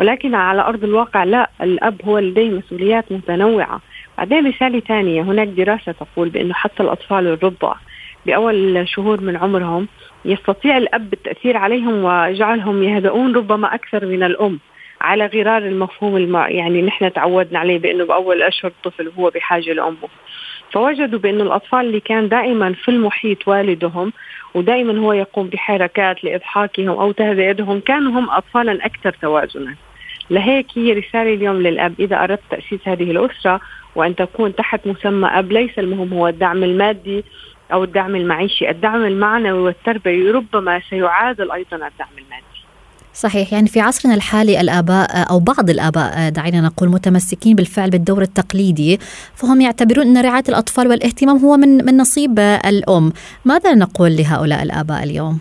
ولكن 0.00 0.34
على 0.34 0.62
أرض 0.62 0.84
الواقع 0.84 1.24
لا 1.24 1.50
الأب 1.62 2.00
هو 2.04 2.18
لديه 2.18 2.50
مسؤوليات 2.50 3.12
متنوعة. 3.12 3.80
بعدين 4.18 4.46
رسالة 4.46 4.80
ثانية 4.80 5.22
هناك 5.22 5.48
دراسة 5.48 5.92
تقول 5.92 6.28
بأنه 6.28 6.54
حتى 6.54 6.82
الأطفال 6.82 7.26
الرضع 7.26 7.74
بأول 8.26 8.88
شهور 8.88 9.20
من 9.20 9.36
عمرهم 9.36 9.88
يستطيع 10.24 10.76
الأب 10.76 11.12
التأثير 11.12 11.56
عليهم 11.56 12.04
وجعلهم 12.04 12.82
يهدؤون 12.82 13.36
ربما 13.36 13.74
أكثر 13.74 14.06
من 14.06 14.22
الأم. 14.22 14.58
على 15.00 15.26
غرار 15.26 15.62
المفهوم 15.62 16.16
الم... 16.16 16.36
يعني 16.36 16.82
نحن 16.82 17.12
تعودنا 17.12 17.58
عليه 17.58 17.78
بأنه 17.78 18.04
بأول 18.04 18.42
اشهر 18.42 18.70
الطفل 18.70 19.12
هو 19.18 19.30
بحاجة 19.30 19.72
لأمه. 19.72 20.08
فوجدوا 20.72 21.18
بأنه 21.18 21.42
الأطفال 21.42 21.80
اللي 21.80 22.00
كان 22.00 22.28
دائما 22.28 22.72
في 22.72 22.90
المحيط 22.90 23.48
والدهم 23.48 24.12
ودائما 24.54 24.98
هو 24.98 25.12
يقوم 25.12 25.46
بحركات 25.46 26.24
لإضحاكهم 26.24 26.88
أو 26.88 27.12
تهدئتهم 27.12 27.80
كانوا 27.80 28.20
هم 28.20 28.30
اطفالا 28.30 28.86
أكثر 28.86 29.12
توازنا. 29.22 29.74
لهيك 30.30 30.66
هي 30.74 30.92
رسالة 30.92 31.34
اليوم 31.34 31.56
للأب 31.56 31.94
إذا 32.00 32.24
أردت 32.24 32.42
تأسيس 32.50 32.80
هذه 32.88 33.10
الأسرة 33.10 33.60
وأن 33.94 34.16
تكون 34.16 34.54
تحت 34.54 34.86
مسمى 34.86 35.28
أب 35.28 35.52
ليس 35.52 35.78
المهم 35.78 36.12
هو 36.12 36.28
الدعم 36.28 36.64
المادي 36.64 37.24
أو 37.72 37.84
الدعم 37.84 38.16
المعيشي. 38.16 38.70
الدعم 38.70 39.04
المعنوي 39.04 39.60
والتربوي 39.60 40.30
ربما 40.30 40.80
سيعادل 40.90 41.50
أيضا 41.50 41.76
الدعم 41.76 42.14
المادي. 42.18 42.49
صحيح. 43.14 43.52
يعني 43.52 43.68
في 43.68 43.80
عصرنا 43.80 44.14
الحالي 44.14 44.60
الآباء 44.60 45.30
أو 45.30 45.38
بعض 45.38 45.70
الآباء 45.70 46.28
دعينا 46.28 46.60
نقول 46.60 46.88
متمسكين 46.88 47.56
بالفعل 47.56 47.90
بالدور 47.90 48.22
التقليدي 48.22 48.98
فهم 49.34 49.60
يعتبرون 49.60 50.06
أن 50.06 50.24
رعاية 50.24 50.44
الأطفال 50.48 50.88
والاهتمام 50.88 51.36
هو 51.36 51.56
من, 51.56 51.84
من 51.84 51.96
نصيب 51.96 52.38
الأم. 52.38 53.12
ماذا 53.44 53.74
نقول 53.74 54.16
لهؤلاء 54.16 54.62
الآباء 54.62 55.02
اليوم؟ 55.02 55.38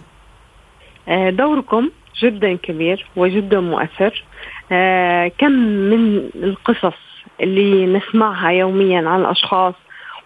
آه، 1.08 1.30
دوركم 1.30 1.90
جدا 2.24 2.56
كبير 2.56 3.06
وجدا 3.16 3.60
مؤثر. 3.60 4.24
آه، 4.72 5.32
كم 5.38 5.52
من 5.52 6.30
القصص 6.36 6.98
اللي 7.42 7.86
نسمعها 7.86 8.50
يوميا 8.50 9.10
عن 9.10 9.26
أشخاص 9.26 9.74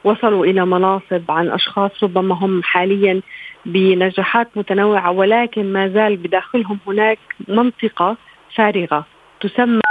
وصلوا 0.04 0.46
إلى 0.46 0.66
مناصب 0.66 1.24
عن 1.30 1.50
أشخاص 1.50 1.92
ربما 2.04 2.36
هم 2.36 2.64
حاليا 2.64 3.22
بنجاحات 3.66 4.58
متنوعة 4.58 5.12
ولكن 5.12 5.74
ما 5.74 5.88
زال 5.88 6.18
بداخلهم 6.18 6.80
هناك 6.88 7.20
منطقة 7.48 8.18
فارغة 8.56 9.06
تسمى 9.42 9.82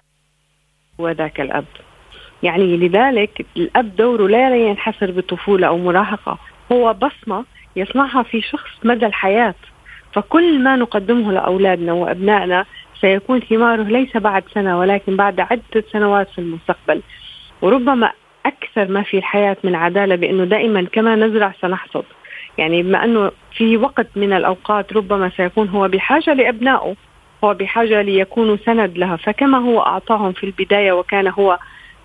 وذاك 0.98 1.40
الأب. 1.40 1.64
يعني 2.42 2.76
لذلك 2.76 3.46
الأب 3.56 3.96
دوره 3.96 4.28
لا 4.28 4.56
ينحصر 4.56 5.10
بطفولة 5.10 5.66
أو 5.66 5.78
مراهقة 5.78 6.38
هو 6.72 6.94
بصمة 6.94 7.44
يصنعها 7.76 8.22
في 8.22 8.40
شخص 8.40 8.70
مدى 8.84 9.06
الحياة. 9.06 9.54
فكل 10.12 10.62
ما 10.62 10.76
نقدمه 10.76 11.32
لأولادنا 11.32 11.92
وأبنائنا 11.92 12.64
سيكون 13.00 13.40
ثماره 13.40 13.82
ليس 13.82 14.16
بعد 14.16 14.44
سنة 14.54 14.78
ولكن 14.78 15.16
بعد 15.16 15.40
عدة 15.40 15.84
سنوات 15.92 16.30
في 16.30 16.38
المستقبل. 16.38 17.02
وربما 17.62 18.12
أكثر 18.46 18.88
ما 18.88 19.02
في 19.02 19.18
الحياة 19.18 19.56
من 19.64 19.74
عدالة 19.74 20.14
بأنه 20.14 20.44
دائما 20.44 20.86
كما 20.92 21.16
نزرع 21.16 21.54
سنحصد. 21.60 22.04
يعني 22.58 22.82
بما 22.82 23.04
أنه 23.04 23.30
في 23.56 23.76
وقت 23.76 24.06
من 24.16 24.32
الأوقات 24.32 24.92
ربما 24.92 25.30
سيكون 25.36 25.68
هو 25.68 25.88
بحاجة 25.88 26.34
لأبنائه 26.34 26.94
هو 27.44 27.54
بحاجة 27.54 28.02
ليكونوا 28.02 28.56
سند 28.66 28.98
لها 28.98 29.16
فكما 29.16 29.58
هو 29.58 29.80
أعطاهم 29.80 30.32
في 30.32 30.44
البداية 30.46 30.92
وكان 30.92 31.28
هو 31.28 31.58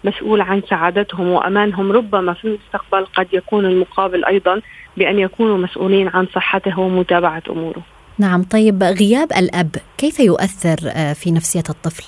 مسؤول 0.04 0.42
عن 0.42 0.62
سعادتهم 0.70 1.27
وأمانهم 1.27 1.92
ربما 1.92 2.34
في 2.34 2.46
المستقبل 2.46 3.06
قد 3.06 3.27
يكون 3.34 3.66
المقابل 3.66 4.25
أيضا 4.25 4.62
بأن 4.98 5.20
يكونوا 5.20 5.58
مسؤولين 5.58 6.08
عن 6.08 6.27
صحته 6.34 6.80
ومتابعة 6.80 7.44
أموره 7.50 7.82
نعم 8.20 8.44
طيب 8.44 8.84
غياب 8.84 9.32
الأب 9.38 9.75
كيف 9.98 10.20
يؤثر 10.20 10.77
آه، 10.96 11.13
في 11.13 11.32
نفسية 11.32 11.63
الطفل؟ 11.70 12.04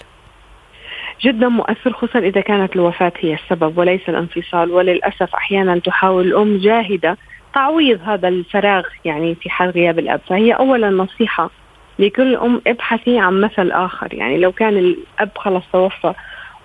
جدا 1.22 1.48
مؤثر 1.48 1.94
خصوصا 1.94 2.20
إذا 2.20 2.42
كانت 2.42 2.76
الوفاة 2.76 3.12
هي 3.20 3.34
السبب 3.34 3.78
وليس 3.78 4.02
الانفصال 4.10 4.72
وللأسف 4.72 5.36
أحيانا 5.36 5.80
تحاول 5.80 6.28
الأم 6.28 6.58
جاهدة 6.58 7.18
تعويض 7.54 8.00
هذا 8.04 8.28
الفراغ 8.28 8.84
يعني 9.06 9.36
في 9.36 9.50
حال 9.50 9.70
غياب 9.70 10.00
الأب. 10.00 10.22
فهي 10.28 10.54
أولا 10.54 10.90
نصيحة 10.90 11.50
لكل 12.00 12.36
أم 12.36 12.62
ابحثي 12.68 13.20
عن 13.20 13.42
مثل 13.42 13.72
آخر. 13.72 14.14
يعني 14.14 14.38
لو 14.38 14.52
كان 14.52 14.78
الأب 14.78 15.30
خلص 15.38 15.64
توفى 15.74 16.14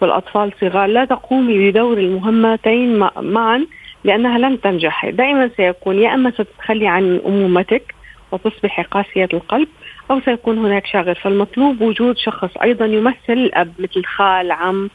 والأطفال 0.00 0.52
صغار 0.60 0.86
لا 0.86 1.04
تقومي 1.04 1.70
بدور 1.70 1.98
المهمتين 1.98 2.98
معا 3.20 3.66
لأنها 4.04 4.38
لن 4.38 4.60
تنجح. 4.60 5.06
دائما 5.06 5.50
سيكون 5.56 5.98
يا 5.98 6.14
إما 6.14 6.30
ستتخلي 6.30 6.86
عن 6.86 7.20
أمومتك 7.26 7.94
وتصبحي 8.32 8.82
قاسية 8.82 9.28
القلب 9.34 9.68
أو 10.10 10.20
سيكون 10.20 10.58
هناك 10.58 10.86
شاغر. 10.86 11.14
فالمطلوب 11.14 11.80
وجود 11.80 12.18
شخص 12.18 12.56
أيضا 12.62 12.86
يمثل 12.86 13.32
الأب 13.32 13.72
مثل 13.78 14.04
خال 14.04 14.52
عم 14.52 14.90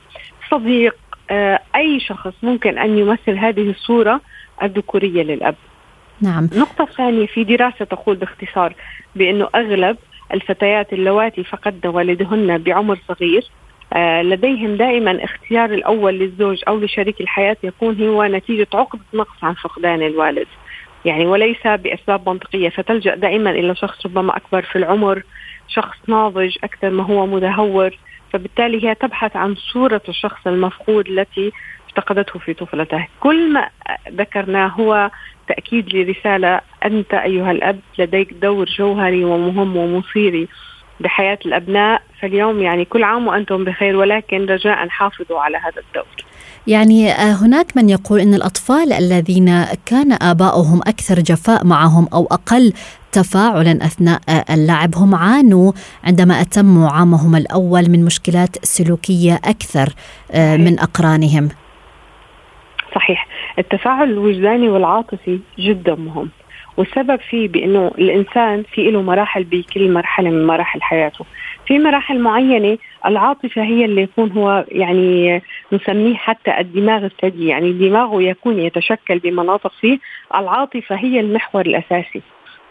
صديق 0.51 0.95
آه، 1.31 1.59
أي 1.75 1.99
شخص 1.99 2.33
ممكن 2.43 2.77
أن 2.77 2.97
يمثل 2.97 3.37
هذه 3.37 3.69
الصورة 3.69 4.21
الذكورية 4.63 5.23
للأب. 5.23 5.55
نعم. 6.21 6.49
النقطة 6.53 6.83
الثانية 6.83 7.27
في 7.27 7.43
دراسة 7.43 7.85
تقول 7.85 8.15
باختصار 8.15 8.73
بأنه 9.15 9.49
أغلب 9.55 9.97
الفتيات 10.33 10.93
اللواتي 10.93 11.43
فقدن 11.43 11.89
والدهن 11.89 12.57
بعمر 12.57 12.99
صغير 13.07 13.43
آه 13.93 14.21
لديهم 14.21 14.75
دائما 14.75 15.23
اختيار 15.23 15.73
الأول 15.73 16.13
للزوج 16.13 16.63
أو 16.67 16.79
لشريك 16.79 17.21
الحياة 17.21 17.57
يكون 17.63 18.07
هو 18.07 18.23
نتيجة 18.23 18.67
عقدة 18.73 19.01
نقص 19.13 19.43
عن 19.43 19.53
فقدان 19.53 20.01
الوالد. 20.01 20.47
يعني 21.05 21.25
وليس 21.25 21.67
بأسباب 21.67 22.29
منطقية 22.29 22.69
فتلجأ 22.69 23.15
دائما 23.15 23.49
إلى 23.49 23.75
شخص 23.75 24.05
ربما 24.05 24.37
أكبر 24.37 24.61
في 24.61 24.75
العمر 24.75 25.23
شخص 25.67 25.97
ناضج 26.07 26.57
أكثر 26.63 26.89
ما 26.89 27.03
هو 27.03 27.25
متهور 27.25 27.97
فبالتالي 28.33 28.87
هي 28.87 28.95
تبحث 28.95 29.35
عن 29.35 29.55
صورة 29.55 30.01
الشخص 30.09 30.47
المفقود 30.47 31.07
التي 31.07 31.51
افتقدته 31.89 32.39
في 32.39 32.53
طفولته. 32.53 33.07
كل 33.19 33.53
ما 33.53 33.69
ذكرناه 34.09 34.67
هو 34.67 35.11
تأكيد 35.49 35.95
لرسالة 35.95 36.61
أنت 36.85 37.13
أيها 37.13 37.51
الأب 37.51 37.79
لديك 37.99 38.33
دور 38.33 38.65
جوهري 38.65 39.25
ومهم 39.25 39.77
ومصيري 39.77 40.47
بحياة 40.99 41.39
الأبناء. 41.45 42.01
فاليوم 42.21 42.61
يعني 42.61 42.85
كل 42.85 43.03
عام 43.03 43.27
وأنتم 43.27 43.63
بخير 43.63 43.95
ولكن 43.95 44.45
رجاء 44.45 44.87
حافظوا 44.87 45.39
على 45.39 45.57
هذا 45.57 45.81
الدور. 45.87 46.25
يعني 46.67 47.11
آه، 47.11 47.33
هناك 47.33 47.77
من 47.77 47.89
يقول 47.89 48.19
إن 48.19 48.33
الأطفال 48.33 48.93
الذين 48.93 49.65
كان 49.85 50.17
آباؤهم 50.21 50.79
أكثر 50.79 51.19
جفاء 51.19 51.65
معهم 51.65 52.07
أو 52.13 52.27
أقل 52.31 52.73
تفاعلا 53.11 53.85
أثناء 53.85 54.21
آه، 54.29 54.45
اللعب 54.53 54.95
هم 54.95 55.15
عانوا 55.15 55.71
عندما 56.03 56.41
أتموا 56.41 56.89
عامهم 56.89 57.35
الأول 57.35 57.89
من 57.89 58.05
مشكلات 58.05 58.65
سلوكية 58.65 59.35
أكثر 59.45 59.93
آه، 60.31 60.57
من 60.57 60.79
أقرانهم. 60.79 61.49
صحيح، 62.95 63.27
التفاعل 63.59 64.09
الوجداني 64.09 64.69
والعاطفي 64.69 65.39
جدا 65.59 65.95
مهم. 65.95 66.29
والسبب 66.77 67.19
فيه 67.19 67.47
بأنه 67.47 67.91
الإنسان 67.97 68.63
في 68.63 68.91
له 68.91 69.01
مراحل 69.01 69.43
بكل 69.43 69.91
مرحلة 69.91 70.29
من 70.29 70.47
مراحل 70.47 70.81
حياته. 70.81 71.25
في 71.65 71.79
مراحل 71.79 72.19
معينة 72.19 72.77
العاطفة 73.05 73.63
هي 73.63 73.85
اللي 73.85 74.01
يكون 74.01 74.31
هو 74.31 74.65
يعني 74.71 75.41
نسميه 75.73 76.15
حتى 76.15 76.59
الدماغ 76.59 77.05
الثدي 77.05 77.47
يعني 77.47 77.71
دماغه 77.73 78.21
يكون 78.21 78.59
يتشكل 78.59 79.19
بمناطق 79.19 79.71
فيه. 79.81 79.99
العاطفة 80.35 80.95
هي 80.95 81.19
المحور 81.19 81.65
الأساسي. 81.65 82.21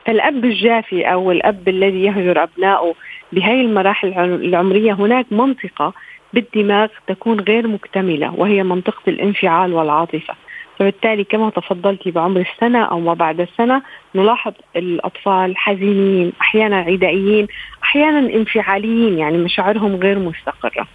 فالأب 0.07 0.45
الجافي 0.45 1.05
أو 1.05 1.33
الأب 1.33 1.69
الذي 1.69 2.05
يهجر 2.05 2.43
أبنائه 2.43 2.95
بهي 3.33 3.61
المراحل 3.61 4.09
العمرية 4.19 4.93
هناك 4.93 5.27
منطقة 5.31 5.93
بالدماغ 6.33 6.89
تكون 7.07 7.41
غير 7.41 7.67
مكتملة 7.67 8.35
وهي 8.35 8.63
منطقة 8.63 9.03
الانفعال 9.09 9.75
والعاطفة. 9.75 10.35
فبالتالي 10.79 11.25
كما 11.25 11.51
تفضلتي 11.51 12.11
بعمر 12.11 12.41
السنة 12.41 12.85
أو 12.85 13.01
ما 13.01 13.15
بعد 13.15 13.41
السنة 13.41 13.83
نلاحظ 14.15 14.53
الأطفال 14.77 15.57
حزينين 15.57 16.33
أحيانا 16.41 16.77
عدائيين 16.77 17.47
أحيانا 17.83 18.19
انفعاليين 18.19 19.19
يعني 19.19 19.39
مشاعرهم 19.39 19.97
غير 19.97 20.19
مستقرة. 20.19 20.87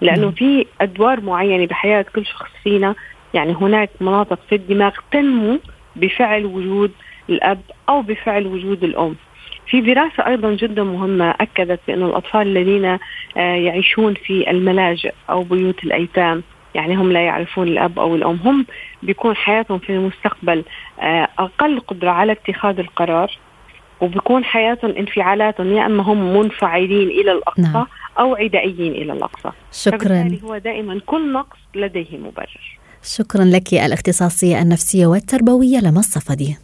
لأنه 0.00 0.30
في 0.30 0.66
أدوار 0.80 1.20
معينة 1.20 1.66
بحياة 1.66 2.04
كل 2.14 2.26
شخص 2.26 2.50
فينا 2.64 2.94
يعني 3.34 3.52
هناك 3.52 3.90
مناطق 4.00 4.38
في 4.48 4.54
الدماغ 4.54 4.92
تنمو 5.12 5.58
بفعل 5.96 6.44
وجود 6.46 6.92
الأب 7.30 7.60
أو 7.88 8.02
بفعل 8.02 8.46
وجود 8.46 8.84
الأم. 8.84 9.16
في 9.66 9.80
دراسة 9.80 10.26
أيضا 10.26 10.50
جدا 10.50 10.82
مهمة 10.82 11.30
أكدت 11.30 11.80
بأن 11.88 12.02
الأطفال 12.02 12.42
الذين 12.42 12.84
آه، 12.84 12.98
يعيشون 13.36 14.14
في 14.14 14.50
الملاجئ 14.50 15.12
أو 15.30 15.42
بيوت 15.42 15.84
الأيتام 15.84 16.42
يعني 16.74 16.94
هم 16.96 17.12
لا 17.12 17.24
يعرفون 17.24 17.68
الأب 17.68 17.98
أو 17.98 18.14
الأم 18.14 18.38
هم 18.44 18.66
بيكون 19.02 19.36
حياتهم 19.36 19.78
في 19.78 19.92
المستقبل 19.92 20.64
آه، 21.00 21.28
أقل 21.38 21.80
قدرة 21.80 22.10
على 22.10 22.32
اتخاذ 22.32 22.78
القرار 22.78 23.38
وبيكون 24.00 24.44
حياتهم 24.44 24.90
انفعالاتهم 24.90 25.72
يا 25.72 25.86
إما 25.86 26.02
هم 26.02 26.36
منفعلين 26.36 27.08
إلى 27.08 27.32
الأقصى 27.32 27.62
نعم. 27.62 27.86
أو 28.18 28.34
عدائيين 28.34 28.92
إلى 28.92 29.12
الأقصى. 29.12 29.50
شكرا. 29.72 30.38
هو 30.44 30.58
دائما 30.58 31.00
كل 31.06 31.32
نقص 31.32 31.58
لديه 31.74 32.18
مبرر. 32.18 32.78
شكرا 33.02 33.44
لك 33.44 33.74
الإختصاصية 33.74 34.62
النفسية 34.62 35.06
والتربوية 35.06 35.78
لما 35.78 35.98
الصفدي 35.98 36.56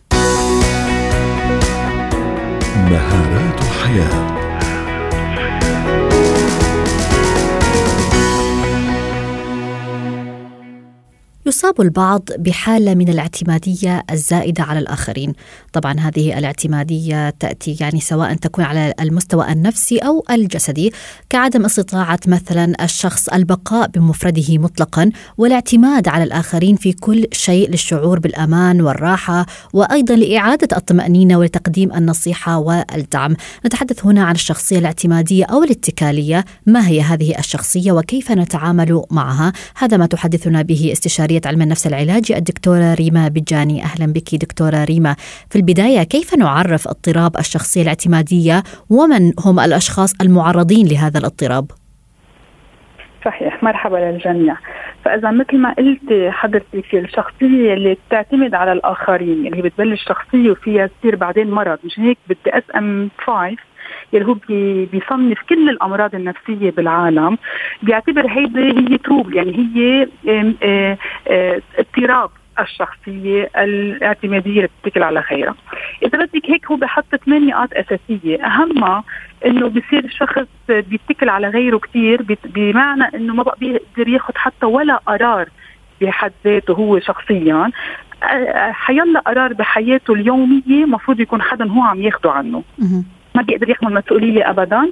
مهارات 2.91 3.61
حياه 3.61 4.36
يصاب 11.47 11.81
البعض 11.81 12.29
بحالة 12.39 12.95
من 12.95 13.09
الاعتمادية 13.09 14.03
الزائدة 14.11 14.63
على 14.63 14.79
الآخرين، 14.79 15.33
طبعا 15.73 16.01
هذه 16.01 16.39
الاعتمادية 16.39 17.31
تأتي 17.31 17.77
يعني 17.81 18.01
سواء 18.01 18.35
تكون 18.35 18.65
على 18.65 18.95
المستوى 19.01 19.53
النفسي 19.53 19.99
أو 19.99 20.25
الجسدي، 20.31 20.93
كعدم 21.31 21.65
استطاعة 21.65 22.21
مثلا 22.27 22.85
الشخص 22.85 23.29
البقاء 23.29 23.89
بمفرده 23.89 24.59
مطلقا 24.59 25.11
والاعتماد 25.39 26.09
على 26.09 26.25
الآخرين 26.25 26.77
في 26.77 26.93
كل 26.93 27.27
شيء 27.33 27.71
للشعور 27.71 28.19
بالأمان 28.19 28.81
والراحة 28.81 29.47
وأيضا 29.73 30.17
لإعادة 30.17 30.77
الطمأنينة 30.77 31.39
ولتقديم 31.39 31.93
النصيحة 31.93 32.59
والدعم. 32.59 33.37
نتحدث 33.67 34.07
هنا 34.07 34.25
عن 34.25 34.35
الشخصية 34.35 34.79
الاعتمادية 34.79 35.45
أو 35.45 35.63
الاتكالية، 35.63 36.45
ما 36.67 36.89
هي 36.89 37.01
هذه 37.01 37.39
الشخصية 37.39 37.93
وكيف 37.93 38.33
نتعامل 38.33 39.03
معها؟ 39.11 39.53
هذا 39.77 39.97
ما 39.97 40.07
تحدثنا 40.07 40.63
به 40.63 40.89
استشارية 40.93 41.36
كلية 41.37 41.53
علم 41.53 41.63
النفس 41.63 41.87
العلاجي 41.87 42.37
الدكتورة 42.37 42.95
ريما 42.95 43.29
بجاني. 43.29 43.83
أهلا 43.83 44.13
بك 44.13 44.35
دكتورة 44.35 44.85
ريما. 44.85 45.15
في 45.51 45.57
البداية 45.57 46.03
كيف 46.03 46.35
نعرف 46.35 46.89
اضطراب 46.89 47.37
الشخصية 47.39 47.83
الاعتمادية؟ 47.83 48.63
ومن 48.91 49.33
هم 49.47 49.61
الأشخاص 49.61 50.21
المعرضين 50.21 50.87
لهذا 50.87 51.19
الاضطراب؟ 51.19 51.67
صحيح 53.25 53.63
مرحبا 53.63 53.97
للجميع. 53.97 54.57
فإذا 55.05 55.31
مثل 55.31 55.59
ما 55.59 55.73
قلت 55.73 56.31
حضرتك 56.31 56.95
الشخصية 56.95 57.75
اللي 57.75 57.97
بتعتمد 58.09 58.55
على 58.55 58.73
الآخرين 58.73 59.47
اللي 59.47 59.63
بتبلش 59.63 60.05
شخصية 60.05 60.51
وفيها 60.51 60.87
تصير 60.87 61.17
بعدين 61.17 61.51
مرض 61.51 61.79
مش 61.85 61.99
هيك؟ 61.99 62.19
بدي 62.29 62.51
ام 62.77 63.11
5 63.27 63.57
يلي 64.13 64.25
هو 64.27 64.37
بيصنف 64.93 65.39
كل 65.49 65.69
الأمراض 65.69 66.15
النفسية 66.15 66.71
بالعالم. 66.71 67.39
بيعتبر 67.83 68.27
هيدي 68.27 68.93
هي 68.93 68.99
تروب 68.99 69.33
يعني 69.35 69.69
هي 69.75 70.09
اضطراب 71.79 72.31
الشخصية 72.61 73.51
الاعتمادية 73.57 74.57
اللي 74.57 74.69
بتتكل 74.83 75.03
على 75.03 75.21
غيرها 75.21 75.55
إذا 76.03 76.19
بدك 76.19 76.51
هيك 76.51 76.67
هو 76.67 76.77
بحط 76.77 77.17
ثمان 77.27 77.47
نقاط 77.47 77.69
أساسية. 77.73 78.45
أهمها 78.47 79.05
إنه 79.47 79.69
بصير 79.69 80.05
الشخص 80.05 80.47
بيتكل 80.69 81.29
على 81.29 81.49
غيره 81.49 81.79
كثير 81.79 82.23
بمعنى 82.45 83.05
إنه 83.15 83.35
ما 83.35 83.43
بقى 83.43 83.57
بيقدر 83.61 84.09
ياخذ 84.09 84.35
حتى 84.37 84.67
ولا 84.67 84.97
قرار 84.97 85.49
بحد 86.01 86.33
ذاته 86.45 86.73
هو 86.75 86.99
شخصيا. 87.01 87.71
حيلا 88.73 89.21
قرار 89.21 89.53
بحياته 89.53 90.15
اليومية 90.15 90.85
مفروض 90.87 91.21
يكون 91.21 91.43
حدا 91.43 91.69
هو 91.69 91.83
عم 91.83 92.03
ياخده 92.03 92.31
عنه. 92.33 92.63
ما 93.37 93.43
بيقدر 93.43 93.71
يحمل 93.71 93.95
مسؤولية 93.95 94.51
ابدا. 94.51 94.91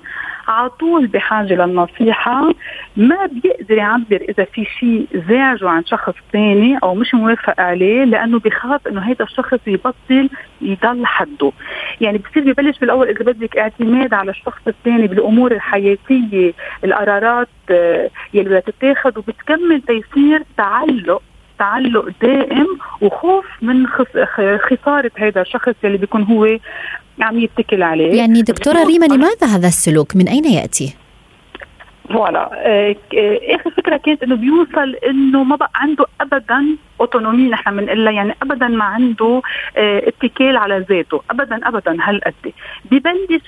على 0.48 0.70
طول 0.70 1.06
بحاجة 1.06 1.54
للنصيحة. 1.54 2.54
ما 2.96 3.26
بيقدر 3.26 3.76
يعبر 3.76 4.20
إذا 4.28 4.44
في 4.44 4.64
شيء 4.64 5.06
زعجه 5.28 5.68
عن 5.68 5.84
شخص 5.84 6.14
ثاني 6.32 6.78
أو 6.82 6.94
مش 6.94 7.14
موافق 7.14 7.60
عليه 7.60 8.04
لأنه 8.04 8.38
بخاف 8.38 8.88
إنه 8.88 9.00
هذا 9.00 9.24
الشخص 9.24 9.58
يبطل 9.66 10.28
يضل 10.60 11.06
حده. 11.06 11.52
يعني 12.00 12.18
بصير 12.18 12.52
ببلش 12.52 12.78
بالأول 12.78 13.08
إذا 13.08 13.24
بدك 13.24 13.56
اعتماد 13.56 14.14
على 14.14 14.30
الشخص 14.30 14.60
الثاني 14.66 15.06
بالأمور 15.06 15.52
الحياتية 15.52 16.52
القرارات 16.84 17.48
آه، 17.70 18.10
يلي 18.34 18.48
بدها 18.48 18.60
تتاخذ 18.60 19.18
وبتكمل 19.18 19.82
تيصير 19.82 20.42
تعلق 20.56 21.22
تعلق 21.58 22.08
دائم 22.22 22.66
وخوف 23.00 23.44
من 23.62 23.86
خسارة 24.70 25.10
هذا 25.14 25.40
الشخص 25.40 25.74
اللي 25.84 25.98
بيكون 25.98 26.22
هو 26.22 26.58
عم 27.20 27.38
يتكل 27.38 27.82
عليه 27.82 28.14
يعني 28.14 28.42
دكتورة 28.42 28.84
ريما 28.84 29.06
لماذا 29.06 29.46
هذا 29.46 29.68
السلوك 29.68 30.16
من 30.16 30.28
أين 30.28 30.44
يأتي؟ 30.44 30.94
voilà. 32.12 32.50
آه، 32.52 32.96
اخر 33.54 33.70
فكره 33.70 33.96
كانت 33.96 34.22
إنه 34.22 34.36
بيوصل 34.36 34.94
إنه 34.94 35.44
ما 35.44 35.56
بقى 35.56 35.70
عنده 35.74 36.06
ابدا 36.20 36.66
autonomy 37.00 37.48
نحن 37.48 37.76
بنقول 37.76 38.06
يعني 38.06 38.34
ابدا 38.42 38.68
ما 38.68 38.84
عنده 38.84 39.42
آه 39.76 40.02
اتكال 40.08 40.56
على 40.56 40.78
ذاته. 40.88 41.22
ابدا 41.30 41.68
ابدا 41.68 41.96
هالقد. 42.00 42.34
ببلش 42.90 43.42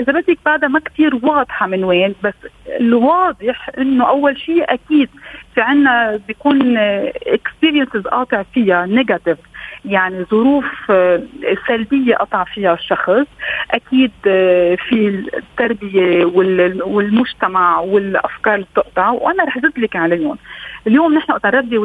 إذا 0.00 0.12
بدك 0.12 0.38
بعدها 0.44 0.68
ما 0.68 0.80
كثير 0.80 1.14
واضحة 1.22 1.66
من 1.66 1.84
وين 1.84 2.14
بس 2.24 2.34
الواضح 2.80 3.70
إنه 3.78 4.08
أول 4.08 4.38
شيء 4.38 4.64
أكيد 4.74 5.08
في 5.54 5.60
عنا 5.60 6.20
بيكون 6.28 6.76
experiences 7.26 8.02
قاطع 8.06 8.42
فيها 8.54 8.86
negative 8.86 9.38
يعني 9.84 10.24
ظروف 10.30 10.64
آه، 10.90 11.22
سلبية 11.68 12.14
قطع 12.14 12.44
فيها 12.44 12.74
الشخص. 12.74 13.26
أكيد 13.70 14.10
آه، 14.26 14.74
في 14.74 15.24
التربية 15.36 16.24
والمجتمع 16.84 17.80
والأفكار 17.90 18.54
اللي 18.54 18.66
بتقطع 18.72 19.10
وأنا 19.10 19.44
رح 19.44 19.56
أزيد 19.56 19.78
لك 19.78 19.96
عليهم 19.96 20.38
اليوم 20.86 21.14
نحن 21.14 21.32
وقت 21.32 21.46
نربي 21.46 21.78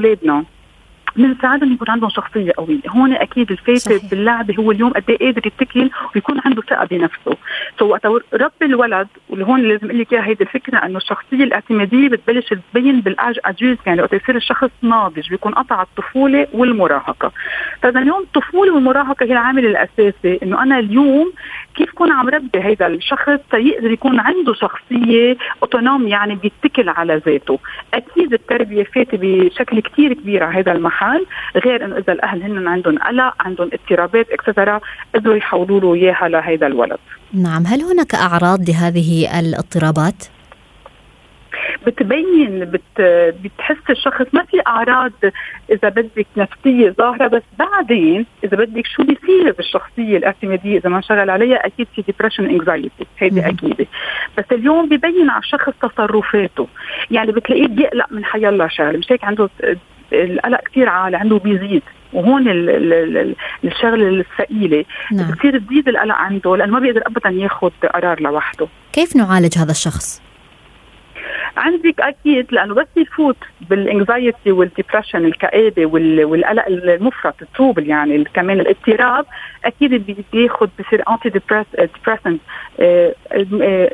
أولادنا 1.18 1.34
بنساعدهم 1.34 1.74
يكون 1.74 1.90
عندهم 1.90 2.10
شخصية 2.10 2.52
قوية، 2.58 2.80
هون 2.90 3.14
أكيد 3.14 3.52
الفايتة 3.52 4.10
باللعبه 4.10 4.56
هو 4.60 4.72
اليوم 4.72 4.92
قد 4.92 5.04
إيه 5.10 5.18
قادر 5.18 5.48
يتكل 5.48 5.90
ويكون 6.16 6.42
عنده 6.46 6.62
ثقة 6.62 6.86
بنفسه، 6.86 7.38
سو 7.80 7.86
وقت 7.86 8.06
ربي 8.34 8.66
الولد 8.66 9.08
واللي 9.30 9.46
هون 9.46 9.62
لازم 9.62 9.88
أقول 9.88 10.00
لك 10.00 10.14
إياها 10.14 10.26
هيدي 10.26 10.44
الفكرة 10.44 10.78
إنه 10.78 10.98
الشخصية 10.98 11.44
الاعتمادية 11.44 12.10
بتبلش 12.10 12.54
تبين 12.74 13.02
بالاج 13.02 13.40
ادجوز 13.46 13.78
يعني 13.86 14.02
وقت 14.02 14.14
يصير 14.14 14.36
الشخص 14.36 14.70
ناضج 14.82 15.30
بيكون 15.30 15.54
قطع 15.54 15.82
الطفولة 15.82 16.48
والمراهقة. 16.54 17.32
فإذا 17.82 18.00
اليوم 18.00 18.22
الطفولة 18.22 18.74
والمراهقة 18.74 19.26
هي 19.26 19.32
العامل 19.32 19.66
الأساسي 19.66 20.40
إنه 20.44 20.64
أنا 20.64 20.80
اليوم 20.80 21.34
كيف 21.76 21.92
كون 21.92 22.12
عم 22.12 22.30
ربي 22.30 22.60
هذا 22.60 22.88
الشخص 22.88 23.40
تيقدر 23.52 23.92
يكون 23.92 24.20
عنده 24.20 24.54
شخصية 24.54 25.38
اوتونوم 25.62 26.08
يعني 26.08 26.36
بيتكل 26.36 26.90
على 26.90 27.22
ذاته، 27.26 27.60
أكيد 27.94 28.34
التربية 28.34 28.84
فاتة 28.84 29.18
بشكل 29.22 29.80
كثير 29.80 30.14
كبير 30.14 30.44
على 30.44 30.60
هذا 30.60 30.72
المحل، 30.72 31.05
غير 31.66 31.86
إنه 31.86 31.98
إذا 31.98 32.14
الأهل 32.14 32.44
هن 32.44 32.68
عندهم 32.68 32.98
قلق، 32.98 33.34
عندهم 33.40 33.70
اضطرابات 33.74 34.30
اكسترا 34.30 34.80
قدروا 35.16 35.36
يحولوا 35.36 35.80
له 35.80 35.94
إياها 35.94 36.30
لهذا 36.30 36.68
الولد. 36.68 37.00
نعم، 37.34 37.66
هل 37.66 37.82
هناك 37.82 38.16
أعراض 38.16 38.70
لهذه 38.70 39.40
الاضطرابات؟ 39.40 40.24
بتبين 41.88 42.66
بت 42.66 43.02
بتحس 43.44 43.90
الشخص 43.90 44.26
ما 44.34 44.44
في 44.44 44.62
أعراض 44.68 45.12
إذا 45.72 45.90
بدك 45.90 46.28
نفسية 46.38 46.90
ظاهرة 46.90 47.28
بس 47.28 47.42
بعدين 47.60 48.26
إذا 48.44 48.58
بدك 48.58 48.86
شو 48.86 49.04
بيصير 49.04 49.52
بالشخصية 49.52 50.18
الاعتمادية؟ 50.18 50.78
إذا 50.78 50.90
ما 50.90 50.98
انشغل 50.98 51.30
عليها 51.30 51.66
أكيد 51.66 51.88
في 51.96 52.02
depression 52.02 52.46
anxiety 52.46 53.06
هيدي 53.18 53.48
اكيده 53.48 53.86
بس 54.38 54.46
اليوم 54.52 54.90
ببين 54.90 55.30
على 55.30 55.40
الشخص 55.40 55.74
تصرفاته. 55.82 56.68
يعني 57.12 57.32
بتلاقيه 57.32 57.68
بيقلق 57.68 58.12
من 58.12 58.26
حي 58.26 58.50
الله 58.50 58.68
شغله 58.68 58.98
مش 58.98 59.12
هيك 59.12 59.24
عنده 59.24 59.50
القلق 60.14 60.60
كثير 60.62 60.90
عالي 60.90 61.18
عنده 61.18 61.38
بيزيد 61.38 61.84
وهون 62.14 62.44
الشغلة 63.64 64.10
الثقيلة 64.10 64.86
نعم. 65.12 65.32
بتصير 65.32 65.60
تزيد 65.60 65.88
القلق 65.88 66.16
عنده 66.16 66.58
لأنه 66.58 66.74
ما 66.74 66.80
بيقدر 66.80 67.02
ابدا 67.08 67.30
ياخذ 67.30 67.72
قرار 67.94 68.22
لوحده 68.22 68.68
كيف 68.94 69.16
نعالج 69.16 69.58
هذا 69.58 69.72
الشخص؟ 69.72 70.22
عندك 71.58 72.02
أكيد 72.02 72.48
لأنه 72.52 72.74
بس 72.74 72.88
يفوت 72.96 73.38
بال 73.70 73.88
anxiety 73.88 74.52
وال 74.52 74.64
depression 74.64 75.26
الكآبه 75.26 75.86
والقلق 75.86 76.66
المفرط 76.68 77.42
ال 77.42 77.48
trouble 77.48 77.90
يعني 77.90 78.24
كمان 78.24 78.60
الاضطراب 78.60 79.26
أكيد 79.66 80.16
بياخذ 80.34 80.68
بصير 80.80 81.04
anti 81.10 81.30
depressant 81.30 82.42